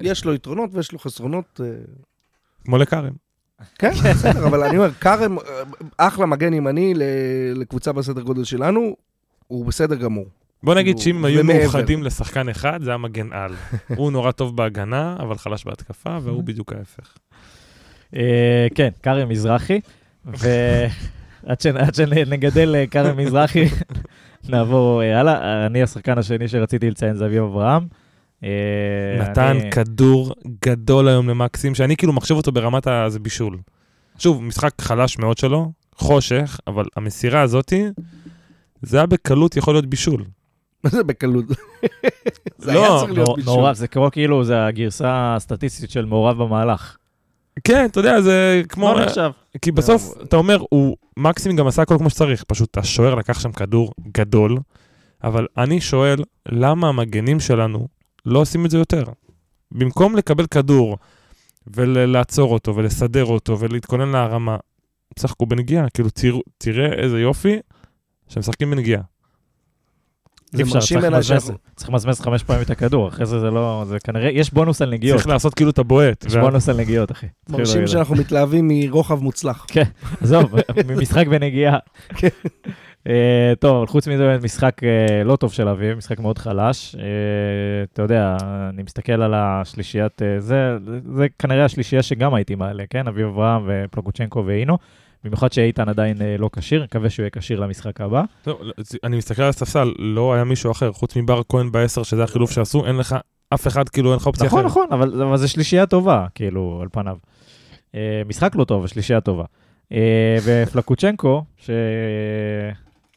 [0.00, 1.60] יש לו יתרונות ויש לו חסרונות.
[1.64, 1.70] אה,
[2.64, 3.12] כמו לכרם.
[3.78, 5.44] כן, בסדר, אבל אני אומר, כרם, אה,
[5.96, 6.94] אחלה מגן ימני
[7.54, 8.96] לקבוצה בסדר גודל שלנו,
[9.46, 10.26] הוא בסדר גמור.
[10.66, 11.44] בוא נגיד כאילו, שאם הם היו.
[11.44, 13.54] מאוחדים לשחקן אחד, זה היה מגן על.
[13.98, 17.18] הוא נורא טוב בהגנה, אבל חלש בהתקפה, והוא בדיוק ההפך.
[18.16, 19.80] אה, כן, כרם מזרחי.
[20.24, 21.60] ועד
[21.96, 23.64] שנגדל אה, כרם מזרחי,
[24.48, 25.66] נעבור אה, הלאה.
[25.66, 27.86] אני השחקן השני שרציתי לציין זה אביב אברהם.
[28.44, 28.48] אה,
[29.20, 33.04] נתן כדור גדול היום למקסים, שאני כאילו מחשב אותו ברמת ה...
[33.08, 33.58] זה בישול.
[34.18, 37.84] שוב, משחק חלש מאוד שלו, חושך, אבל המסירה הזאתי,
[38.82, 40.24] זה היה בקלות יכול להיות בישול.
[40.86, 41.44] מה זה בקלות?
[42.58, 43.54] זה לא, היה צריך להיות בישול.
[43.54, 46.96] מעורב, זה כמו כאילו, זה הגרסה הסטטיסטית של מעורב במהלך.
[47.64, 48.94] כן, אתה יודע, זה כמו...
[48.94, 49.30] לא נחשב.
[49.62, 53.52] כי בסוף, אתה אומר, הוא מקסים גם עשה הכל כמו שצריך, פשוט השוער לקח שם
[53.52, 54.58] כדור גדול,
[55.24, 57.88] אבל אני שואל, למה המגנים שלנו
[58.26, 59.04] לא עושים את זה יותר?
[59.72, 60.96] במקום לקבל כדור
[61.66, 64.56] ולעצור אותו ולסדר אותו ולהתכונן להרמה,
[65.14, 67.56] תשחקו בנגיעה, כאילו תראו, תראה איזה יופי
[68.28, 69.02] שהם משחקים בנגיעה.
[70.56, 71.54] זה אי אפשר, מרשים צריך בעיניי למזמז- שאנחנו...
[71.76, 74.90] צריך למזמז חמש פעמים את הכדור, אחרי זה זה לא, זה כנראה, יש בונוס על
[74.90, 75.16] נגיעות.
[75.16, 76.24] צריך לעשות כאילו את הבועט.
[76.26, 77.26] יש בונוס על נגיעות, אחי.
[77.48, 77.86] מרשים.
[77.86, 79.66] שאנחנו מתלהבים מרוחב מוצלח.
[80.22, 80.54] עזוב,
[80.88, 81.78] ממשחק בנגיעה.
[82.16, 82.28] כן.
[83.08, 86.96] אה, טוב, אבל חוץ מזה, באמת משחק אה, לא טוב של אביב, משחק מאוד חלש.
[86.98, 87.02] אה,
[87.92, 88.36] אתה יודע,
[88.70, 90.76] אני מסתכל על השלישיית, זה
[91.14, 93.08] זה כנראה השלישייה שגם הייתי מעלה, כן?
[93.08, 94.78] אביב אברהם ופלוקוצ'נקו ואינו.
[95.26, 98.22] במיוחד שאיתן עדיין אה, לא כשיר, מקווה שהוא יהיה כשיר למשחק הבא.
[98.42, 102.02] טוב, לא, זה- אני מסתכל על הספסל, לא היה מישהו אחר, חוץ מבר כהן בעשר,
[102.02, 103.16] שזה החילוף שעשו, אין לך
[103.54, 104.70] אף אחד, כאילו אין לך אופציה נכון, אחרת.
[104.70, 107.16] נכון, אבל אבל זו שלישייה טובה, כאילו, על פניו.
[107.94, 109.44] אה, משחק לא טוב, שלישייה טובה.
[109.92, 111.70] אה, ופלקוצ'נקו, ש...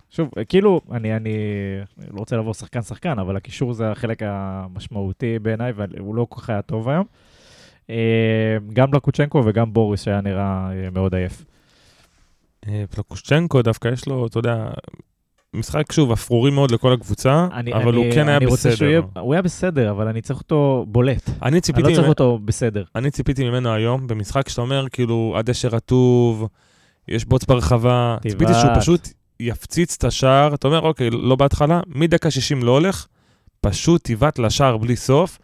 [0.10, 1.34] שוב, כאילו, אני, אני
[2.12, 6.62] לא רוצה לבוא שחקן-שחקן, אבל הקישור זה החלק המשמעותי בעיניי, והוא לא כל כך היה
[6.62, 7.05] טוב היום.
[8.74, 11.45] גם פלקוצ'נקו וגם בוריס, שהיה נראה אה, מאוד עייף.
[12.68, 14.68] אה, פלקושצ'נקו דווקא יש לו, אתה יודע,
[15.53, 18.86] משחק שוב אפרורי מאוד לכל הקבוצה, אני, אבל אני, הוא כן היה אני שהוא בסדר.
[18.88, 21.30] יהיה, הוא היה בסדר, אבל אני צריך אותו בולט.
[21.30, 22.84] אני אני לא ציפיתי צריך ממנו- אותו בסדר.
[22.95, 26.47] אני ציפיתי ממנו היום, במשחק שאתה אומר, כאילו, הדשא רטוב,
[27.07, 28.18] יש בוץ ברחבה.
[28.28, 29.07] ציפיתי שהוא פשוט
[29.39, 33.07] יפציץ את השער, אתה אומר, אוקיי, לא בהתחלה, מדקה 60 לא הולך,
[33.62, 35.39] פשוט תבעט לשער בלי סוף.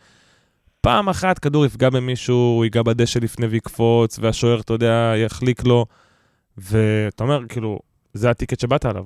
[0.81, 5.85] פעם אחת כדור יפגע במישהו, הוא ייגע בדשא לפני ויקפוץ, והשוער, אתה יודע, יחליק לו,
[6.57, 7.79] ואתה אומר, כאילו,
[8.13, 9.03] זה הטיקט שבאת עליו.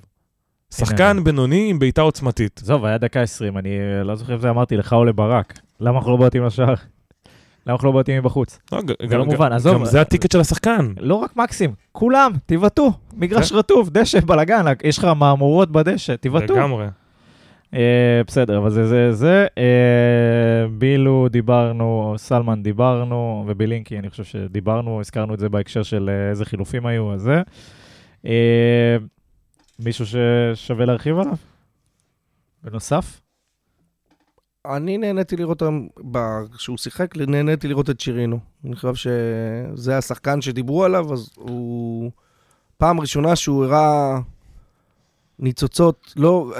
[0.73, 2.59] שחקן בינוני עם בעיטה עוצמתית.
[2.63, 3.69] עזוב, היה דקה 20, אני
[4.03, 5.59] לא זוכר אם זה אמרתי לך או לברק.
[5.79, 6.73] למה אנחנו לא בועטים לשער?
[7.65, 8.59] למה אנחנו לא בועטים מבחוץ?
[8.71, 9.73] לא, זה לא מובן, עזוב.
[9.73, 10.93] גם זה הטיקט של השחקן.
[10.97, 12.91] לא רק מקסים, כולם, תבעטו.
[13.13, 13.51] מגרש.
[13.51, 16.55] רטוב, דשא, בלאגן, יש לך מהמורות בדשא, תבעטו.
[16.55, 16.87] לגמרי.
[17.73, 19.47] אה, בסדר, אבל זה זה זה.
[19.57, 26.29] אה, בילו דיברנו, סלמן דיברנו, ובילינקי, אני חושב שדיברנו, הזכרנו את זה בהקשר של אה,
[26.29, 27.41] איזה חילופים היו, אז זה.
[28.25, 28.97] אה,
[29.79, 31.35] מישהו ששווה להרחיב עליו?
[32.63, 33.21] בנוסף?
[34.65, 38.39] אני נהניתי לראות אותם, ב- כשהוא שיחק, נהניתי לראות את שירינו.
[38.65, 42.11] אני חושב שזה השחקן שדיברו עליו, אז הוא...
[42.77, 44.19] פעם ראשונה שהוא הראה
[45.39, 46.51] ניצוצות, לא...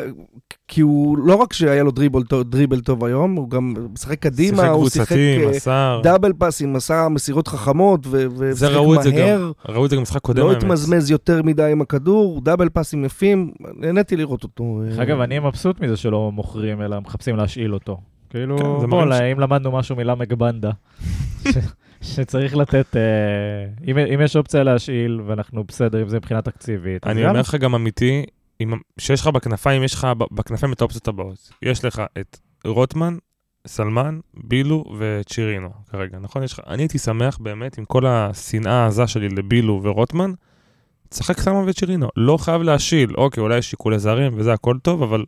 [0.67, 4.57] כי הוא, לא רק שהיה לו דריבל טוב, דריבל טוב היום, הוא גם משחק קדימה,
[4.57, 5.99] שיחק הוא שיחק קבוצתי, אה, מסר.
[6.03, 9.39] דאבל פאסים, עשה מסירות חכמות, ו- זה ושיחק את זה מהר.
[9.41, 9.51] גם.
[9.75, 10.63] ראו את זה גם במשחק קודם, לא האמת.
[10.63, 14.81] התמזמז יותר מדי עם הכדור, דאבל פאסים יפים, נהניתי לראות אותו.
[14.97, 17.97] אה, אגב, אני מבסוט מזה שלא מוכרים, אלא מחפשים להשאיל אותו.
[18.29, 20.71] כאילו, כן, בוא, ש- אם למדנו משהו מלמק בנדה,
[21.51, 21.57] ש-
[22.01, 23.01] שצריך לתת, אה,
[23.91, 27.27] אם אם יש אופציה להשאיל, ואנחנו בסדר עם זה מבחינה תקציבית, אני.
[27.27, 28.25] אומר לך גם אמיתי,
[28.99, 31.51] שיש לך בכנפיים, יש לך בכנפיים את האופציות הבאות.
[31.61, 33.17] יש לך את רוטמן,
[33.67, 36.43] סלמן, בילו וצ'ירינו כרגע, נכון?
[36.43, 40.31] יש לך, אני הייתי שמח באמת עם כל השנאה העזה שלי לבילו ורוטמן,
[41.09, 42.09] תשחק סלמן וצ'ירינו.
[42.15, 45.25] לא חייב להשיל, אוקיי, אולי יש שיקולי זרים וזה הכל טוב, אבל...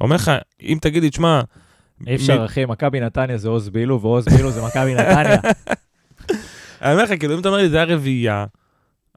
[0.00, 0.30] אומר לך,
[0.62, 1.40] אם תגיד לי, תשמע...
[2.06, 5.40] אי אפשר, אחי, מכבי נתניה זה עוז בילו, ועוז בילו זה מכבי נתניה.
[6.82, 8.46] אני אומר לך, כאילו, אם אתה אומר לי, זה היה רביעייה,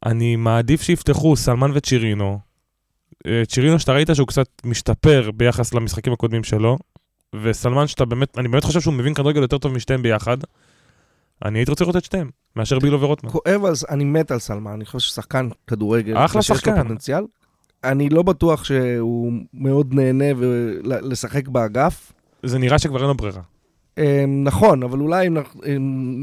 [0.06, 2.40] אני מעדיף שיפתחו סלמן וצ'ירינו.
[3.28, 6.78] אה, צ'ירינו, שאתה ראית שהוא קצת משתפר ביחס למשחקים הקודמים שלו,
[7.44, 10.38] וסלמן, שאתה באמת, אני באמת חושב שהוא מבין כדורגל יותר טוב משתיהם ביחד.
[11.46, 13.30] אני הייתי רוצה לראות את שתיהם, מאשר בילו ורוטמן.
[13.30, 16.18] כואב, אז אני מת על סלמן, אני חושב ששחקן כדורגל.
[16.18, 16.84] אחלה שחקן.
[16.84, 17.24] פוטנציאל.
[17.84, 20.26] אני לא בטוח שהוא מאוד נהנה
[20.84, 22.12] לשחק באגף.
[22.44, 23.42] זה נראה שכבר אין לו ברירה.
[23.98, 25.38] אה, נכון, אבל אולי אם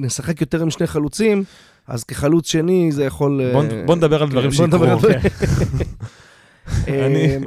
[0.05, 1.45] נשחק יותר עם שני חלוצים,
[1.87, 3.41] אז כחלוץ שני זה יכול...
[3.41, 4.93] אה, בוא, בוא נדבר על דברים בוא נדבר שיקרו.
[4.93, 5.19] על דברים.
[5.19, 5.85] אה, אני-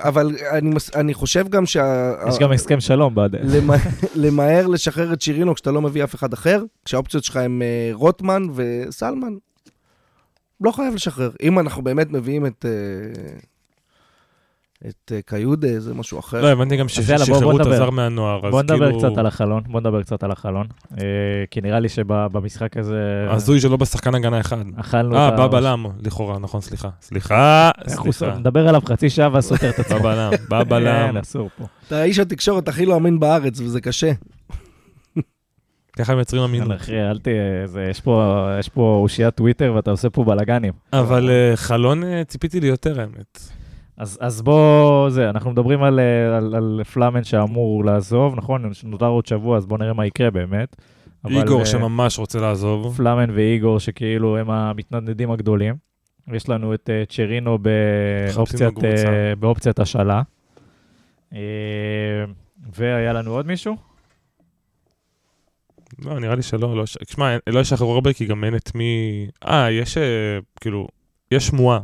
[0.03, 0.35] אבל
[0.95, 2.13] אני חושב גם שה...
[2.29, 3.41] יש גם הסכם שלום בדרך.
[3.45, 3.79] למ-
[4.15, 8.43] למהר לשחרר את שירינו כשאתה לא מביא אף אחד אחר, כשהאופציות שלך הם אה, רוטמן
[8.55, 9.33] וסלמן,
[10.61, 11.31] לא חייב לשחרר.
[11.43, 12.65] אם אנחנו באמת מביאים את...
[14.85, 16.41] אה, את אה, קיודה, זה משהו אחר.
[16.41, 17.65] לא, הבנתי גם ששחררו את.
[17.65, 18.99] הזר מהנוער, אז בוא נדבר כאילו...
[19.09, 20.67] קצת על החלון, בוא נדבר קצת על החלון.
[20.91, 21.05] אה,
[21.51, 23.25] כי נראה לי שבמשחק הזה...
[23.29, 24.57] הזוי שלא בשחקן הגנה אחד.
[24.75, 26.89] אכלנו אה, את בא ה- בלם, לכאורה, נכון, סליחה.
[27.01, 28.35] סליחה, סליחה.
[28.37, 29.99] נדבר עליו חצי שעה ואז סותר את בא עצמו.
[29.99, 31.05] בלם, בא בלם.
[31.07, 31.65] אין, אסור פה.
[31.87, 34.11] אתה איש התקשורת הכי לא אמין בארץ, וזה קשה.
[35.97, 36.81] ככה הם מייצרים יאללה, אמינות.
[36.81, 37.27] אחי, אל ת...
[37.65, 37.99] זה- יש
[38.69, 40.73] פה- אושיית טוויטר ואתה עושה פה בלאגנים.
[40.93, 43.39] אבל אה, חלון אה, ציפיתי לי יותר, האמת.
[43.97, 48.71] אז, אז בוא, זה, אנחנו מדברים על, אה, על, על פלאמן שאמור לעזוב, נכון?
[48.83, 50.75] נותר עוד שבוע, אז בוא נראה מה יקרה באמת.
[51.25, 52.97] אבל, איגור אה, שממש רוצה לעזוב.
[52.97, 55.75] פלאמן ואיגור שכאילו הם המתנדנדים הגדולים.
[56.33, 57.57] יש לנו את אה, צ'רינו
[58.35, 58.83] באופציית.
[58.83, 60.21] אה, באופציית השאלה.
[61.33, 61.39] אה,
[62.73, 63.75] והיה לנו עוד מישהו?
[66.05, 69.25] לא, נראה לי שלא, לא, ש- תשמע, לא ישחררו הרבה, כי גם אין את מי...
[69.47, 69.97] אה, יש,
[70.61, 70.87] כאילו,
[71.31, 71.79] יש שמועה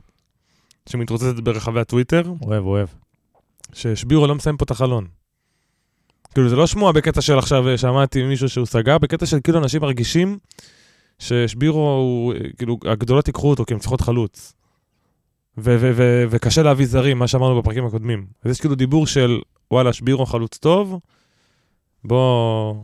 [0.89, 2.87] שמתרוצצת ברחבי הטוויטר, אוהב, אוהב.
[3.73, 5.07] ששבירו לא מסיים פה את החלון.
[6.33, 9.59] כאילו, זה לא שמועה בקטע של עכשיו אה, שמעתי ממישהו שהוא סגר, בקטע של כאילו
[9.59, 10.37] אנשים מרגישים
[11.19, 14.53] ששבירו הוא, אה, כאילו, הגדולות ייקחו אותו כי הם צריכות חלוץ.
[15.57, 18.27] ו- ו- ו- וקשה להביא זרים, מה שאמרנו בפרקים הקודמים.
[18.43, 19.39] אז יש כאילו דיבור של,
[19.71, 20.99] וואלה, שבירו חלוץ טוב,
[22.03, 22.75] בוא...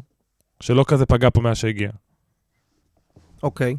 [0.59, 1.89] שלא כזה פגע פה מאז שהגיע.
[3.43, 3.75] אוקיי.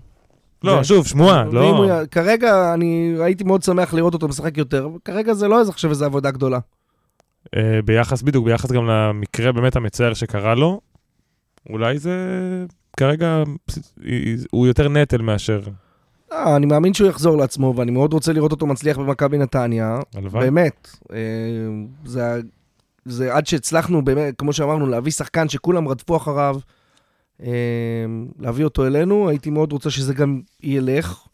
[0.66, 1.70] לא, זה- שוב, שמועה, לא...
[1.70, 5.90] הוא כרגע, אני הייתי מאוד שמח לראות אותו משחק יותר, כרגע זה לא איזה עכשיו
[5.90, 6.58] איזו עבודה גדולה.
[7.56, 10.80] אה, ביחס, בדיוק, ביחס גם למקרה באמת המצער שקרה לו,
[11.70, 12.16] אולי זה
[12.96, 13.42] כרגע,
[14.50, 15.60] הוא יותר נטל מאשר...
[16.32, 19.98] אה, אני מאמין שהוא יחזור לעצמו, ואני מאוד רוצה לראות אותו מצליח במכבי נתניה.
[20.14, 20.44] הלוואי.
[20.44, 20.88] באמת.
[21.12, 21.18] אה,
[22.04, 22.40] זה,
[23.04, 26.56] זה עד שהצלחנו, באמת, כמו שאמרנו, להביא שחקן שכולם רדפו אחריו,
[28.38, 31.26] להביא אותו אלינו, הייתי מאוד רוצה שזה גם ילך.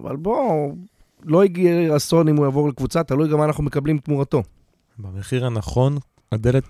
[0.00, 0.72] אבל בוא,
[1.24, 4.42] לא הגיע אסון אם הוא יעבור לקבוצה, תלוי גם מה אנחנו מקבלים תמורתו.
[4.98, 5.98] במחיר הנכון,
[6.32, 6.64] הדלת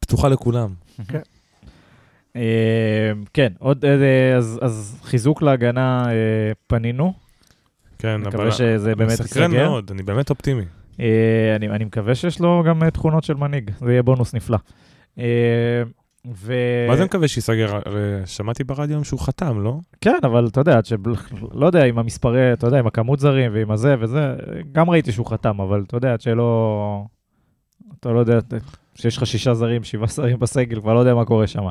[0.00, 0.74] פתוחה לכולם.
[2.36, 7.12] אה, כן, עוד, אה, אז, אז חיזוק להגנה אה, פנינו.
[7.98, 8.28] כן, אבל...
[8.28, 9.68] מקווה שזה באמת מסקרן ייסגר.
[9.68, 10.64] מאוד, אני באמת אופטימי.
[11.00, 14.58] אה, אני, אני מקווה שיש לו גם תכונות של מנהיג, זה יהיה בונוס נפלא.
[16.26, 16.54] אה, ו...
[16.88, 17.80] מה זה מקווה שייסגר?
[18.24, 19.76] שמעתי ברדיו היום שהוא חתם, לא?
[20.00, 20.96] כן, אבל אתה יודע, עד של...
[21.52, 24.34] לא יודע, עם המספרי, אתה יודע, עם הכמות זרים ועם הזה וזה,
[24.72, 27.04] גם ראיתי שהוא חתם, אבל אתה יודע, עד שלא...
[28.00, 28.38] אתה לא יודע,
[28.94, 31.62] שיש לך שישה זרים, שבעה זרים בסגל, כבר לא יודע מה קורה שם.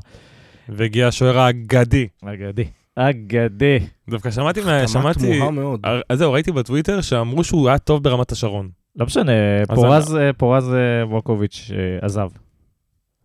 [0.69, 2.07] והגיע השוער האגדי.
[2.23, 2.65] אגדי.
[2.95, 3.79] אגדי.
[4.09, 5.19] דווקא שמעתי, מה- שמעתי...
[5.19, 5.79] תמוהה מאוד.
[6.09, 8.69] אז זהו, ראיתי בטוויטר שאמרו שהוא היה טוב ברמת השרון.
[8.95, 9.31] לא משנה,
[9.69, 12.29] אז פורז, פורז אה, וולקוביץ' אה, עזב.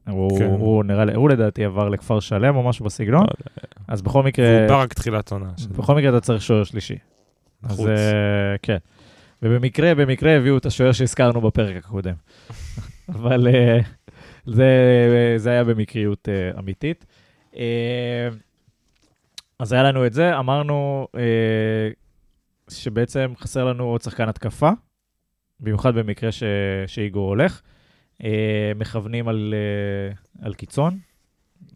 [0.08, 0.44] הוא, כן.
[0.44, 4.46] הוא נראה לי, הוא לדעתי עבר לכפר שלם או משהו בסגנון, לא אז בכל מקרה,
[4.46, 5.50] והוא בא רק תחילת עונה.
[5.76, 6.98] בכל מקרה אתה צריך שוער שלישי.
[7.62, 7.86] אז.
[7.86, 8.76] אה, כן.
[9.42, 12.14] ובמקרה, במקרה הביאו את השוער שהזכרנו בפרק הקודם.
[13.14, 13.78] אבל אה,
[14.46, 14.72] זה,
[15.36, 17.06] זה היה במקריות אה, אמיתית.
[19.58, 21.06] אז היה לנו את זה, אמרנו
[22.70, 24.70] שבעצם חסר לנו עוד שחקן התקפה,
[25.60, 26.42] במיוחד במקרה ש,
[26.86, 27.62] שאיגור הולך.
[28.24, 28.30] אה,
[28.76, 30.98] מכוונים על, אה, על קיצון,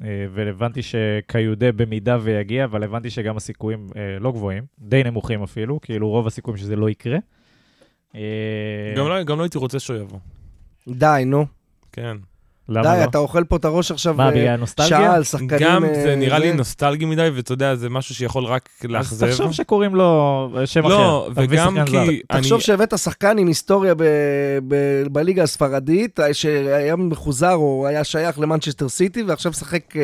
[0.05, 5.81] אה, והבנתי שקיודה במידה ויגיע, אבל הבנתי שגם הסיכויים אה, לא גבוהים, די נמוכים אפילו,
[5.81, 7.19] כאילו רוב הסיכויים שזה לא יקרה.
[8.15, 10.19] אה, גם לא- גם לא הייתי רוצה שהוא יבוא.
[10.89, 11.47] די, נו.
[11.93, 12.17] כן.
[12.73, 13.05] למה די, לא?
[13.05, 14.89] אתה אוכל פה את הראש עכשיו מה, אה, בגלל נוסטלגיה?
[14.89, 15.49] שעה על שחקנים...
[15.61, 16.55] גם אה, זה נראה לי זה.
[16.57, 19.31] נוסטלגי מדי, ואתה יודע, זה משהו שיכול רק אז לאכזב.
[19.31, 20.89] תחשוב שקוראים לו שם אחר.
[20.95, 21.85] לא, אתה מביא וגם.
[21.87, 21.99] כי...
[21.99, 24.03] אני- תחשוב שהבאת שחקן עם היסטוריה ב-
[24.69, 30.03] ב- בליגה הספרדית, שהיה מחוזר או היה שייך למנצ'סטר סיטי, ועכשיו משחק אה,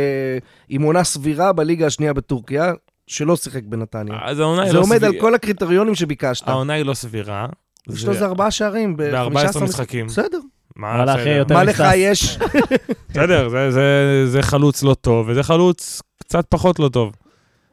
[0.69, 2.73] עם עונה סבירה בליגה השנייה בטורקיה,
[3.07, 4.19] שלא שיחק בנתניה.
[4.23, 5.21] אז העונה היא זה לא עומד על סבירה.
[5.21, 6.49] כל הקריטריונים שביקשת.
[6.49, 7.47] העונה היא לא סבירה.
[7.93, 10.07] יש לו איזה ארבעה שערים ב-15 ב-14 משחקים.
[10.07, 10.39] בסדר.
[10.79, 11.29] מה, בסדר.
[11.29, 11.83] יותר מה לך.
[11.97, 12.39] יש?
[13.11, 17.13] בסדר, זה- זה- זה חלוץ לא טוב, וזה חלוץ קצת פחות לא טוב.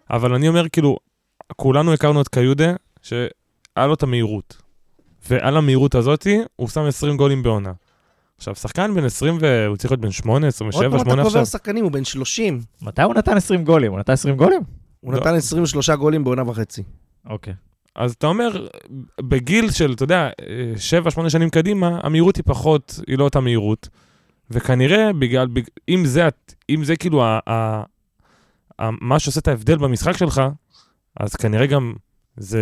[0.10, 0.97] אבל אני אומר, כאילו,
[1.56, 3.28] כולנו הכרנו את קיודה, שהיה
[3.88, 4.62] לו את המהירות.
[5.30, 7.72] ועל המהירות הזאתי, הוא שם 20 גולים בעונה.
[8.38, 11.32] עכשיו, שחקן בן 20, והוא צריך להיות בן 8, 27, עוד פעם 8 אתה עכשיו.
[11.41, 12.62] קובר שחקנים, הוא בן 30.
[12.82, 13.91] מתי הוא נתן 20 גולים?
[13.91, 14.62] הוא נתן 20 גולים?
[14.99, 15.20] הוא לא.
[15.20, 16.84] נתן 23 גולים בעונה וחצי.
[17.30, 17.53] אוקיי.
[17.96, 18.68] אז אתה אומר,
[19.22, 20.30] בגיל של, אתה יודע,
[21.26, 23.89] 7-8 שנים קדימה, המהירות היא פחות, היא לא אותה מהירות.
[24.52, 26.28] וכנראה, בגלל, בג- אם זה,
[26.70, 27.84] אם זה כאילו ה, ה,
[28.82, 30.41] ה, מה שעושה את ההבדל במשחק שלך,
[31.20, 31.93] אז כנראה גם
[32.38, 32.60] זה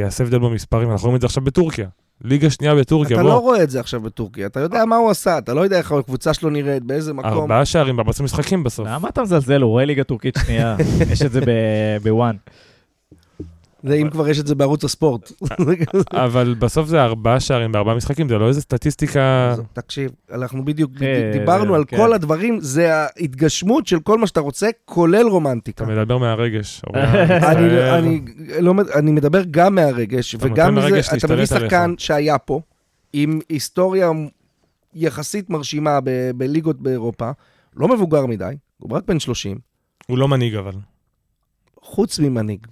[0.00, 0.90] יעשה הבדל במספרים.
[0.90, 1.88] אנחנו רואים את זה עכשיו בטורקיה.
[2.24, 3.30] ליגה שנייה בטורקיה, אתה בוא.
[3.30, 5.92] לא רואה את זה עכשיו בטורקיה, אתה יודע מה הוא עשה, אתה לא יודע איך
[5.92, 7.30] הקבוצה שלו נראית, באיזה מקום.
[7.32, 8.86] ארבעה שערים ב-14 משחקים בסוף.
[8.88, 9.60] למה אתה מזלזל?
[9.62, 10.76] הוא רואה ליגה טורקית שנייה.
[11.12, 11.40] יש את זה
[12.02, 12.36] בוואן.
[13.82, 15.32] זה אם כבר יש את זה בערוץ הספורט.
[16.26, 19.54] אבל בסוף זה ארבעה שערים בארבעה משחקים, זה לא איזה סטטיסטיקה...
[19.72, 21.96] תקשיב, אנחנו בדיוק כן, דיברנו על כן.
[21.96, 25.84] כל הדברים, זה ההתגשמות של כל מה שאתה רוצה, כולל רומנטיקה.
[25.84, 26.80] אתה מדבר מהרגש.
[26.86, 27.02] אורי.
[27.02, 28.20] אני, אני,
[28.60, 31.94] לא, מד- אני מדבר גם מהרגש, וגם מזה, אתה מביא שחקן.
[31.98, 32.60] שהיה פה,
[33.12, 34.10] עם היסטוריה
[34.94, 37.30] יחסית מרשימה ב- בליגות באירופה,
[37.76, 39.58] לא מבוגר מדי, הוא רק בן 30,
[40.06, 40.72] הוא לא מנהיג אבל.
[41.82, 42.66] חוץ ממנהיג.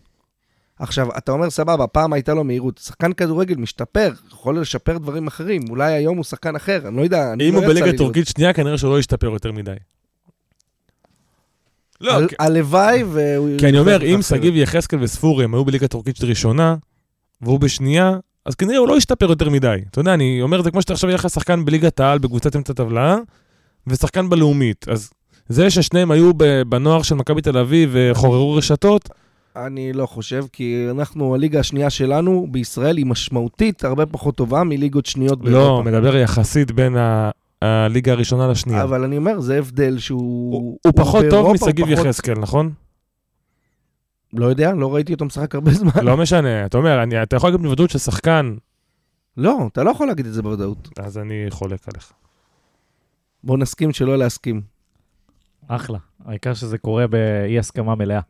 [0.79, 5.63] עכשיו, אתה אומר, סבבה, פעם הייתה לו מהירות, שחקן כדורגל משתפר, יכול לשפר דברים אחרים,
[5.71, 7.87] אולי היום הוא שחקן אחר, אני לא יודע, אני אם לא הוא יצא לי בליגה
[7.87, 7.99] לראות.
[7.99, 9.73] טורקית שנייה, כנראה שהוא לא ישתפר יותר מדי.
[12.01, 13.59] לא, על- כי- הלוואי והוא...
[13.59, 14.23] כי אני אומר, אם.
[14.23, 16.77] שגיב יחזקאל וספורי הם היו בליגה טורקית ראשונה,
[17.43, 18.13] והוא בשנייה,
[18.47, 19.77] אז כנראה הוא לא ישתפר יותר מדי.
[19.91, 22.73] אתה יודע, אני אומר זה כמו שאתה עכשיו יהיה לך שחקן בליגת העל בקבוצת אמצע
[22.73, 23.17] טבלה,
[23.87, 24.87] ושחקן בלאומית.
[24.89, 25.11] אז
[25.49, 29.09] זה ששניהם היו ב- בנוער של מכבי תל אביב וחוררו רשתות,
[29.57, 35.07] אני לא חושב, כי אנחנו, הליגה השנייה שלנו בישראל היא משמעותית הרבה פחות טובה מליגות
[35.07, 35.83] שניות לא, באירופה.
[35.91, 37.31] מדבר יחסית בין ה-
[37.63, 38.83] הליגה הראשונה לשנייה.
[38.83, 40.53] אבל אני אומר, זה הבדל שהוא...
[40.55, 42.73] הוא הוא פחות טוב משגיב פחות- יחזקאל, נכון?
[44.33, 45.91] לא יודע, לא ראיתי אותו משחק הרבה זמן.
[46.03, 48.55] לא משנה, אתה אומר, אני- אתה יכול להגיד בוודאות ששחקן,
[49.37, 50.89] לא, אתה לא יכול להגיד את זה בוודאות.
[50.99, 52.13] אז אני חולק עליך.
[53.45, 54.61] בוא נסכים שלא להסכים.
[55.69, 55.99] אחלה.
[56.25, 58.21] העיקר שזה קורה באי הסכמה מלאה.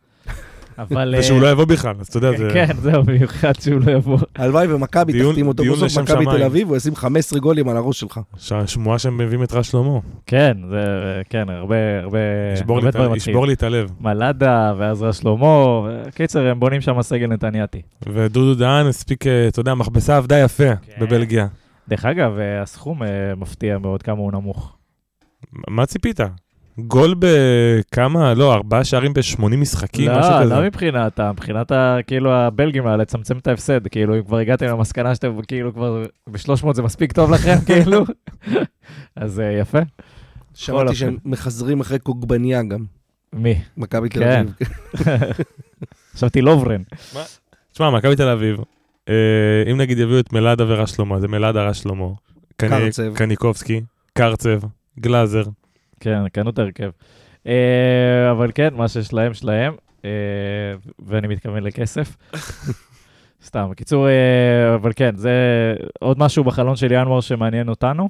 [0.79, 1.14] אבל...
[1.18, 2.49] ושהוא אה, לא יבוא בכלל, אז אתה יודע, זה...
[2.53, 4.18] כן, זהו, במיוחד שהוא לא יבוא.
[4.37, 6.24] הלוואי ומכבי תחתים אותו בסוף מכבי.
[6.24, 8.20] תל אביב, הוא ישים 15 גולים על הראש שלך.
[8.66, 9.99] שמועה שהם מביאים את רז שלמה.
[10.27, 10.85] כן, זה,
[11.31, 12.18] כן, הרבה, הרבה,
[12.55, 13.35] ישבור לי הרבה את ה- דברים מתחילים.
[13.37, 13.91] ישבור לי את הלב.
[14.01, 15.47] מלאדה, ועזרא שלמה,
[16.14, 17.83] קיצר, הם בונים שם סגל נתניאתי.
[18.09, 21.01] ודודו דהן הספיק, אה, אתה יודע, מכבסה עבדה יפה כן.
[21.01, 21.47] בבלגיה.
[21.89, 23.03] דרך אגב, אה, הסכום
[23.37, 24.77] מפתיע מאוד כמה הוא נמוך.
[25.68, 26.20] מה ציפית?
[26.79, 30.55] גול בכמה, לא, ארבעה שערים ב-80 משחקים, משהו לא, כזה.
[30.55, 34.66] לא מבחינת, ה- מבחינת ה- כאילו הבלגים האלה, לצמצם את ההפסד, כאילו, אם כבר הגעתם
[34.66, 38.05] למסקנה שאתם כאילו כבר ב-300 זה מספיק טוב לכם, כאילו,
[39.16, 39.79] אז אה, יפה.
[40.55, 40.95] שמעתי.
[40.95, 42.85] שהם מחזרים אחרי קוגבניה גם,
[43.33, 43.55] מי?
[43.77, 44.47] מכבי תל כן.
[44.47, 44.68] אביב.
[46.14, 46.83] חשבתי לוברן.
[47.72, 48.57] תשמע, מכבי תל אביב,
[49.09, 49.14] אה,
[49.72, 52.07] אם נגיד יביאו את מלאדה ורז שלמה, זה מלאדה רז שלמה.
[52.57, 53.14] קרצב.
[53.16, 53.81] קניקובסקי,
[54.12, 54.59] קרצב,
[55.01, 55.43] גלאזר.
[56.01, 56.90] כן, קנו את ההרכב.
[57.47, 59.74] אה, אבל כן, מה ששלהם שלהם,
[60.05, 60.11] אה,
[60.99, 62.16] ואני מתכוון לכסף.
[63.47, 65.32] סתם, בקיצור, אה, אבל כן, זה
[66.01, 68.09] עוד משהו בחלון של ינואר שמעניין אותנו.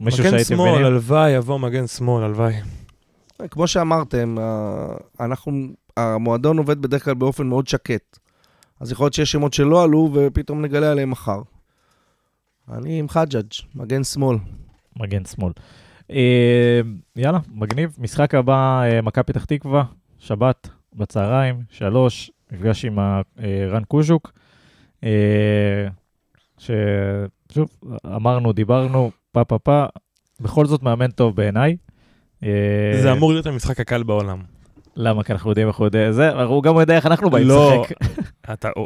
[0.00, 0.86] מישהו מגן שהייתם שמאל, מבינים?
[0.86, 2.54] הלוואי יבוא מגן שמאל, הלוואי.
[3.50, 4.36] כמו שאמרתם,
[5.20, 5.52] אנחנו,
[5.96, 8.18] המועדון עובד בדרך כלל באופן מאוד שקט.
[8.80, 11.42] אז יכול להיות שיש שמות שלא עלו ופתאום נגלה עליהם מחר.
[12.72, 14.36] אני עם חג'אג', מגן שמאל.
[14.96, 15.52] מגן שמאל.
[16.10, 16.80] אה,
[17.16, 17.96] יאללה, מגניב.
[17.98, 19.84] משחק הבא, אה, מכבי פתח תקווה,
[20.18, 23.20] שבת בצהריים, שלוש, מפגש עם אה,
[23.68, 24.32] רן קוז'וק.
[26.58, 27.68] ששוב,
[28.06, 29.86] אמרנו, דיברנו, פה פה פה,
[30.40, 31.76] בכל זאת מאמן טוב בעיניי.
[33.02, 34.53] זה אמור להיות המשחק הקל בעולם.
[34.96, 35.22] למה?
[35.24, 37.84] כי אנחנו יודעים איך הוא יודע זה, אבל הוא גם יודע איך אנחנו באים לא.
[37.84, 37.96] לשחק.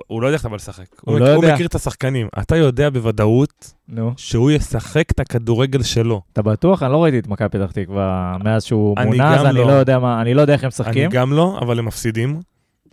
[0.06, 0.84] הוא, לא יודע איך אתה בא לשחק.
[1.00, 1.54] הוא לא מכיר- הוא יודע.
[1.54, 2.28] מכיר את השחקנים.
[2.38, 3.74] אתה יודע בוודאות
[4.16, 6.22] שהוא ישחק את הכדורגל שלו.
[6.32, 6.82] אתה בטוח?
[6.82, 9.66] אני לא ראיתי את מכבי פתח תקווה מאז שהוא אני מונה, אז אני לא.
[9.66, 11.10] לא יודע מה, אני לא יודע איך הם אני משחקים.
[11.10, 12.40] גם לא, אבל הם מפסידים,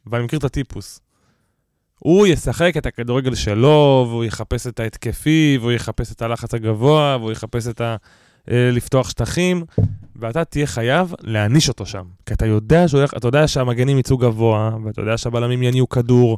[0.07, 0.99] ואני מכיר את הטיפוס.
[1.99, 7.32] הוא ישחק את הכדורגל שלו, והוא יחפש את ההתקפי, והוא יחפש את הלחץ הגבוה, והוא
[7.32, 7.95] יחפש את ה...
[8.51, 9.63] אה, לפתוח שטחים,
[10.16, 12.03] ואתה תהיה חייב להעניש אותו שם.
[12.26, 16.38] כי אתה יודע, שהוא, הולך- אתה יודע שהמגנים יצאו גבוה, ואתה יודע שהבלמים יניעו כדור,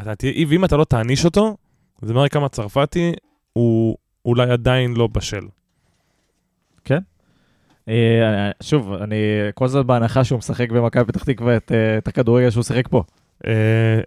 [0.00, 1.56] אתה תהיה, ואם אתה לא תעניש אותו,
[2.02, 3.12] זה מראה כמה צרפתי
[3.52, 5.40] הוא אולי עדיין לא בשל.
[7.88, 9.16] אה, שוב, אני
[9.54, 13.02] כל זאת בהנחה שהוא משחק במכבי פתח תקווה את, אה, את הכדורגל שהוא שיחק פה.
[13.46, 13.52] אה,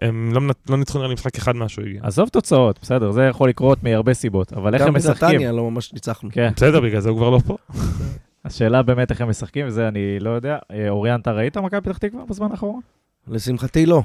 [0.02, 2.00] הם לא, לא ניצחו נראה לי משחק אחד מאז שהוא הגיע.
[2.02, 5.28] עזוב תוצאות, בסדר, זה יכול לקרות מהרבה סיבות, אבל איך גם הם משחקים?
[5.28, 6.28] בנתניה לא ממש ניצחנו.
[6.32, 7.56] כן, בסדר, בגלל זה הוא כבר לא פה.
[8.46, 10.58] השאלה באמת איך הם משחקים, וזה אני לא יודע.
[10.70, 12.80] אה, אוריאן, אתה ראית מכבי פתח תקווה בזמן האחרון?
[13.28, 14.02] לשמחתי לא.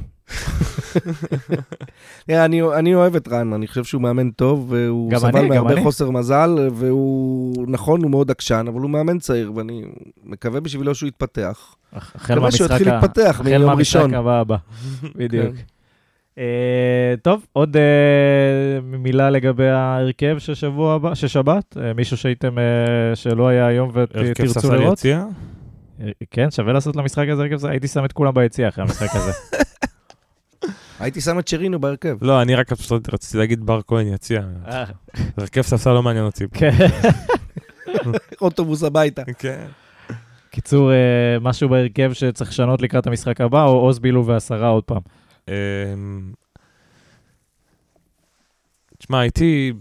[2.26, 5.84] תראה, אני, אני אוהב את רן, אני חושב שהוא מאמן טוב, והוא סבל מהרבה.
[5.84, 9.84] חוסר מזל, והוא, נכון, הוא מאוד עקשן, אבל הוא מאמן צעיר, ואני
[10.24, 11.76] מקווה בשבילו שהוא יתפתח.
[11.94, 14.14] החל מקווה שהוא מהמשחק יתחיל להתפתח החל מהמשחק.
[14.14, 14.58] הבא הבא,
[15.16, 15.56] בדיוק.
[15.56, 15.62] כן.
[16.38, 17.82] אה, טוב, עוד אה,
[19.04, 22.64] מילה לגבי ההרכב של שבוע הבא, של שבת, אה, מישהו שהייתם, אה,
[23.16, 24.98] שלא היה היום הרכב ותרצו ספסל לראות?
[24.98, 25.26] יציע.
[26.02, 29.08] אה, כן, שווה לעשות למשחק הזה הרכב, זה- הייתי שם את כולם ביציע אחרי המשחק
[29.16, 29.32] הזה.
[31.00, 32.18] הייתי שם את שרינו בהרכב.
[32.22, 34.42] לא, אני רק פשוט רציתי להגיד בר כהן יציע.
[34.68, 34.84] אה,
[35.38, 36.44] הרכב ספסל לא מעניין אותי.
[36.54, 36.72] כן.
[38.42, 39.22] אוטובוס הביתה.
[39.40, 39.66] כן.
[40.50, 40.92] קיצור,
[41.42, 45.02] משהו בהרכב שצריך לשנות לקראת המשחק הבא, או עוז בילו ועשרה עוד פעם.
[49.02, 49.74] תשמע, הייתי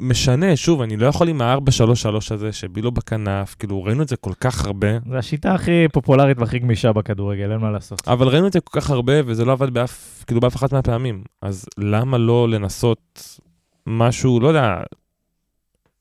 [0.00, 4.32] משנה, שוב, אני לא יכול עם ה-4-3-3 הזה, שבילו בכנף, כאילו, ראינו את זה כל
[4.40, 8.08] כך הרבה, זו השיטה הכי פופולרית והכי גמישה בכדורגל, אין מה לעשות.
[8.08, 11.24] אבל ראינו את זה כל כך הרבה, וזה לא עבד באף, כאילו, באף אחת מהפעמים.
[11.42, 13.38] אז למה לא לנסות
[13.86, 14.82] משהו, לא יודע,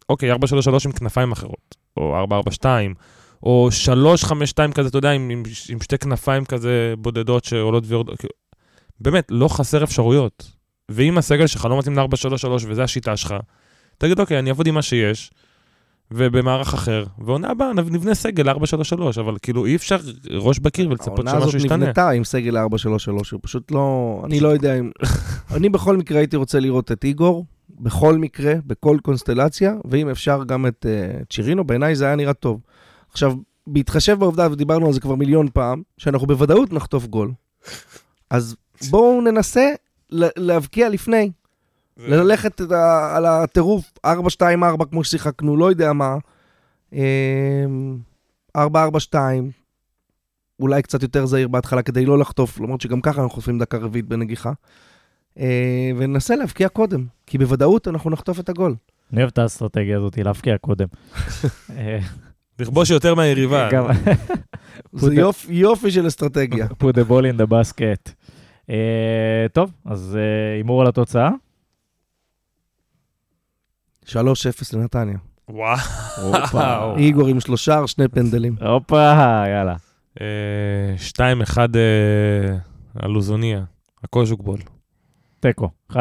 [0.09, 0.35] אוקיי, 4-3-3
[0.85, 2.25] עם כנפיים אחרות, או
[2.61, 2.65] 4-4-2,
[3.43, 3.69] או
[4.23, 8.17] 3-5-2 כזה, אתה יודע, עם, עם, עם שתי כנפיים כזה בודדות שעולות ויורדות.
[8.17, 8.33] כאילו,
[8.99, 10.62] באמת, לא חסר אפשרויות.
[10.89, 13.35] ואם הסגל שלך לא מתאים ל-4-3-3 וזו השיטה שלך,
[13.97, 15.31] תגיד, אוקיי, אני אעבוד עם מה שיש,
[16.11, 18.55] ובמערך אחר, ועונה הבאה נב- נבנה סגל 4-3-3,
[19.19, 19.97] אבל כאילו אי אפשר
[20.31, 21.77] ראש בקיר ולצפות העונה שמשהו הזאת ישתנה.
[21.77, 22.59] נבנתה עם סגל 4-3-3,
[23.09, 24.21] הוא פשוט לא...
[24.25, 24.91] אני לא יודע אם...
[25.55, 27.45] אני בכל מקרה הייתי רוצה לראות את איגור,
[27.79, 32.59] בכל מקרה, בכל קונסטלציה, ואם אפשר גם את uh, צ'ירינו, בעיניי זה היה נראה טוב.
[33.11, 33.35] עכשיו,
[33.67, 37.31] בהתחשב בעובדה, ודיברנו על זה כבר מיליון פעם, שאנחנו בוודאות נחטוף גול.
[38.29, 38.55] אז
[38.89, 39.69] בואו ננסה
[40.37, 41.31] להבקיע לפני,
[41.97, 44.09] ללכת את ה- על הטירוף 4-2-4
[44.91, 46.15] כמו ששיחקנו, לא יודע מה.
[46.93, 47.97] אמ,
[48.57, 48.61] 4-4-2,
[50.59, 54.05] אולי קצת יותר זהיר בהתחלה כדי לא לחטוף, למרות שגם ככה אנחנו חוטפים דקה רביעית
[54.07, 54.51] בנגיחה.
[55.39, 58.75] אה, וננסה להבקיע קודם, כי בוודאות אנחנו נחטוף את הגול.
[59.13, 60.87] אני אוהב את האסטרטגיה הזאת, להבקיע קודם.
[61.77, 61.99] אה,
[62.59, 63.69] לכבוש יותר מהיריבה.
[64.93, 66.67] זה יופי, יופי של אסטרטגיה.
[66.67, 68.11] put the ball in the basket.
[68.69, 71.29] אה, טוב, אז אה, הימור על התוצאה.
[74.05, 74.15] 3-0
[74.73, 75.17] לנתניה.
[75.49, 76.95] וואו.
[76.97, 78.55] איגור עם שלושה, שני פנדלים.
[78.61, 79.13] הופה,
[79.47, 79.75] יאללה.
[80.21, 82.57] אה, 2-1 אה,
[82.95, 83.63] הלוזוניה,
[84.03, 84.59] הקוז'וקבול.
[85.39, 85.95] תיקו, 1-1.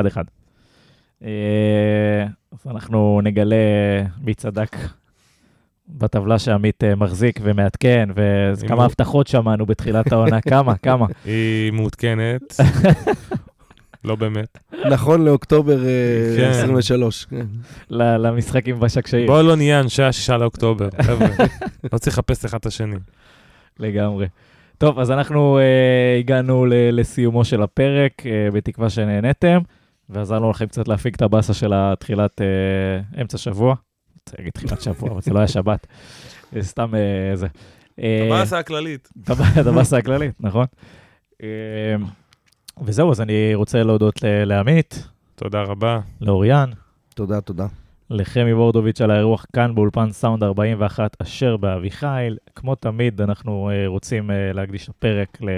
[1.24, 3.56] אה, אז אנחנו נגלה
[4.20, 4.76] מי צדק
[5.98, 11.06] בטבלה שעמית אה, מחזיק ומעדכן, וכמה הבטחות שמענו בתחילת העונה, כמה, כמה.
[11.24, 12.40] היא מעודכנת.
[14.04, 14.58] לא באמת.
[14.90, 16.50] נכון לאוקטובר אה, כן.
[16.50, 17.24] 23.
[17.24, 17.46] כן.
[17.90, 21.28] ל- למשחקים בשקשאים, בואו לא נהיה אנשי השישה לאוקטובר, חבר'ה.
[21.92, 22.96] לא צריך לחפש אחד את השני.
[23.78, 24.26] לגמרי.
[24.78, 29.58] טוב, אז אנחנו אה, הגענו ל- לסיומו של הפרק, אה, בתקווה שנהנתם,
[30.10, 33.74] ועזרנו לכם קצת להפיק את הבאסה של התחילת אה, אמצע שבוע.
[34.26, 35.86] רוצה להגיד תחילת שבוע, אבל זה לא היה שבת.
[36.52, 37.46] זה סתם אה, זה.
[38.02, 39.08] אה, הבאסה הכללית.
[39.66, 40.66] הבאסה הכללית, נכון.
[41.42, 41.48] אה,
[42.84, 46.00] וזהו, אז אני רוצה להודות לעמית, תודה רבה.
[46.20, 46.70] לאוריאן,
[47.14, 47.66] תודה, תודה.
[48.10, 52.36] לחמי בורדוביץ' על האירוח כאן באולפן סאונד 41 אשר באביחיל.
[52.54, 54.90] כמו תמיד, אנחנו רוצים להקדיש
[55.40, 55.50] ל-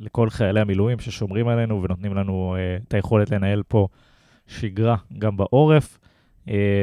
[0.00, 2.56] לכל חיילי המילואים ששומרים עלינו ונותנים לנו
[2.88, 3.88] את היכולת לנהל פה
[4.46, 5.98] שגרה גם בעורף,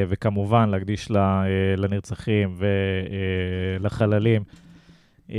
[0.08, 2.56] וכמובן להקדיש לה, uh, לנרצחים
[3.80, 4.44] ולחללים.
[5.28, 5.32] Uh,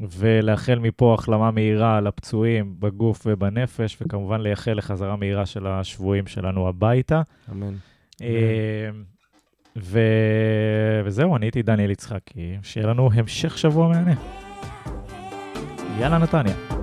[0.00, 7.22] ולאחל מפה החלמה מהירה לפצועים בגוף ובנפש, וכמובן לייחל לחזרה מהירה של השבויים שלנו הביתה.
[7.52, 7.74] אמן.
[8.22, 8.90] אה,
[9.76, 10.00] ו...
[11.04, 14.14] וזהו, אני הייתי דניאל יצחקי, שיהיה לנו המשך שבוע מהנה.
[16.00, 16.81] יאללה נתניה.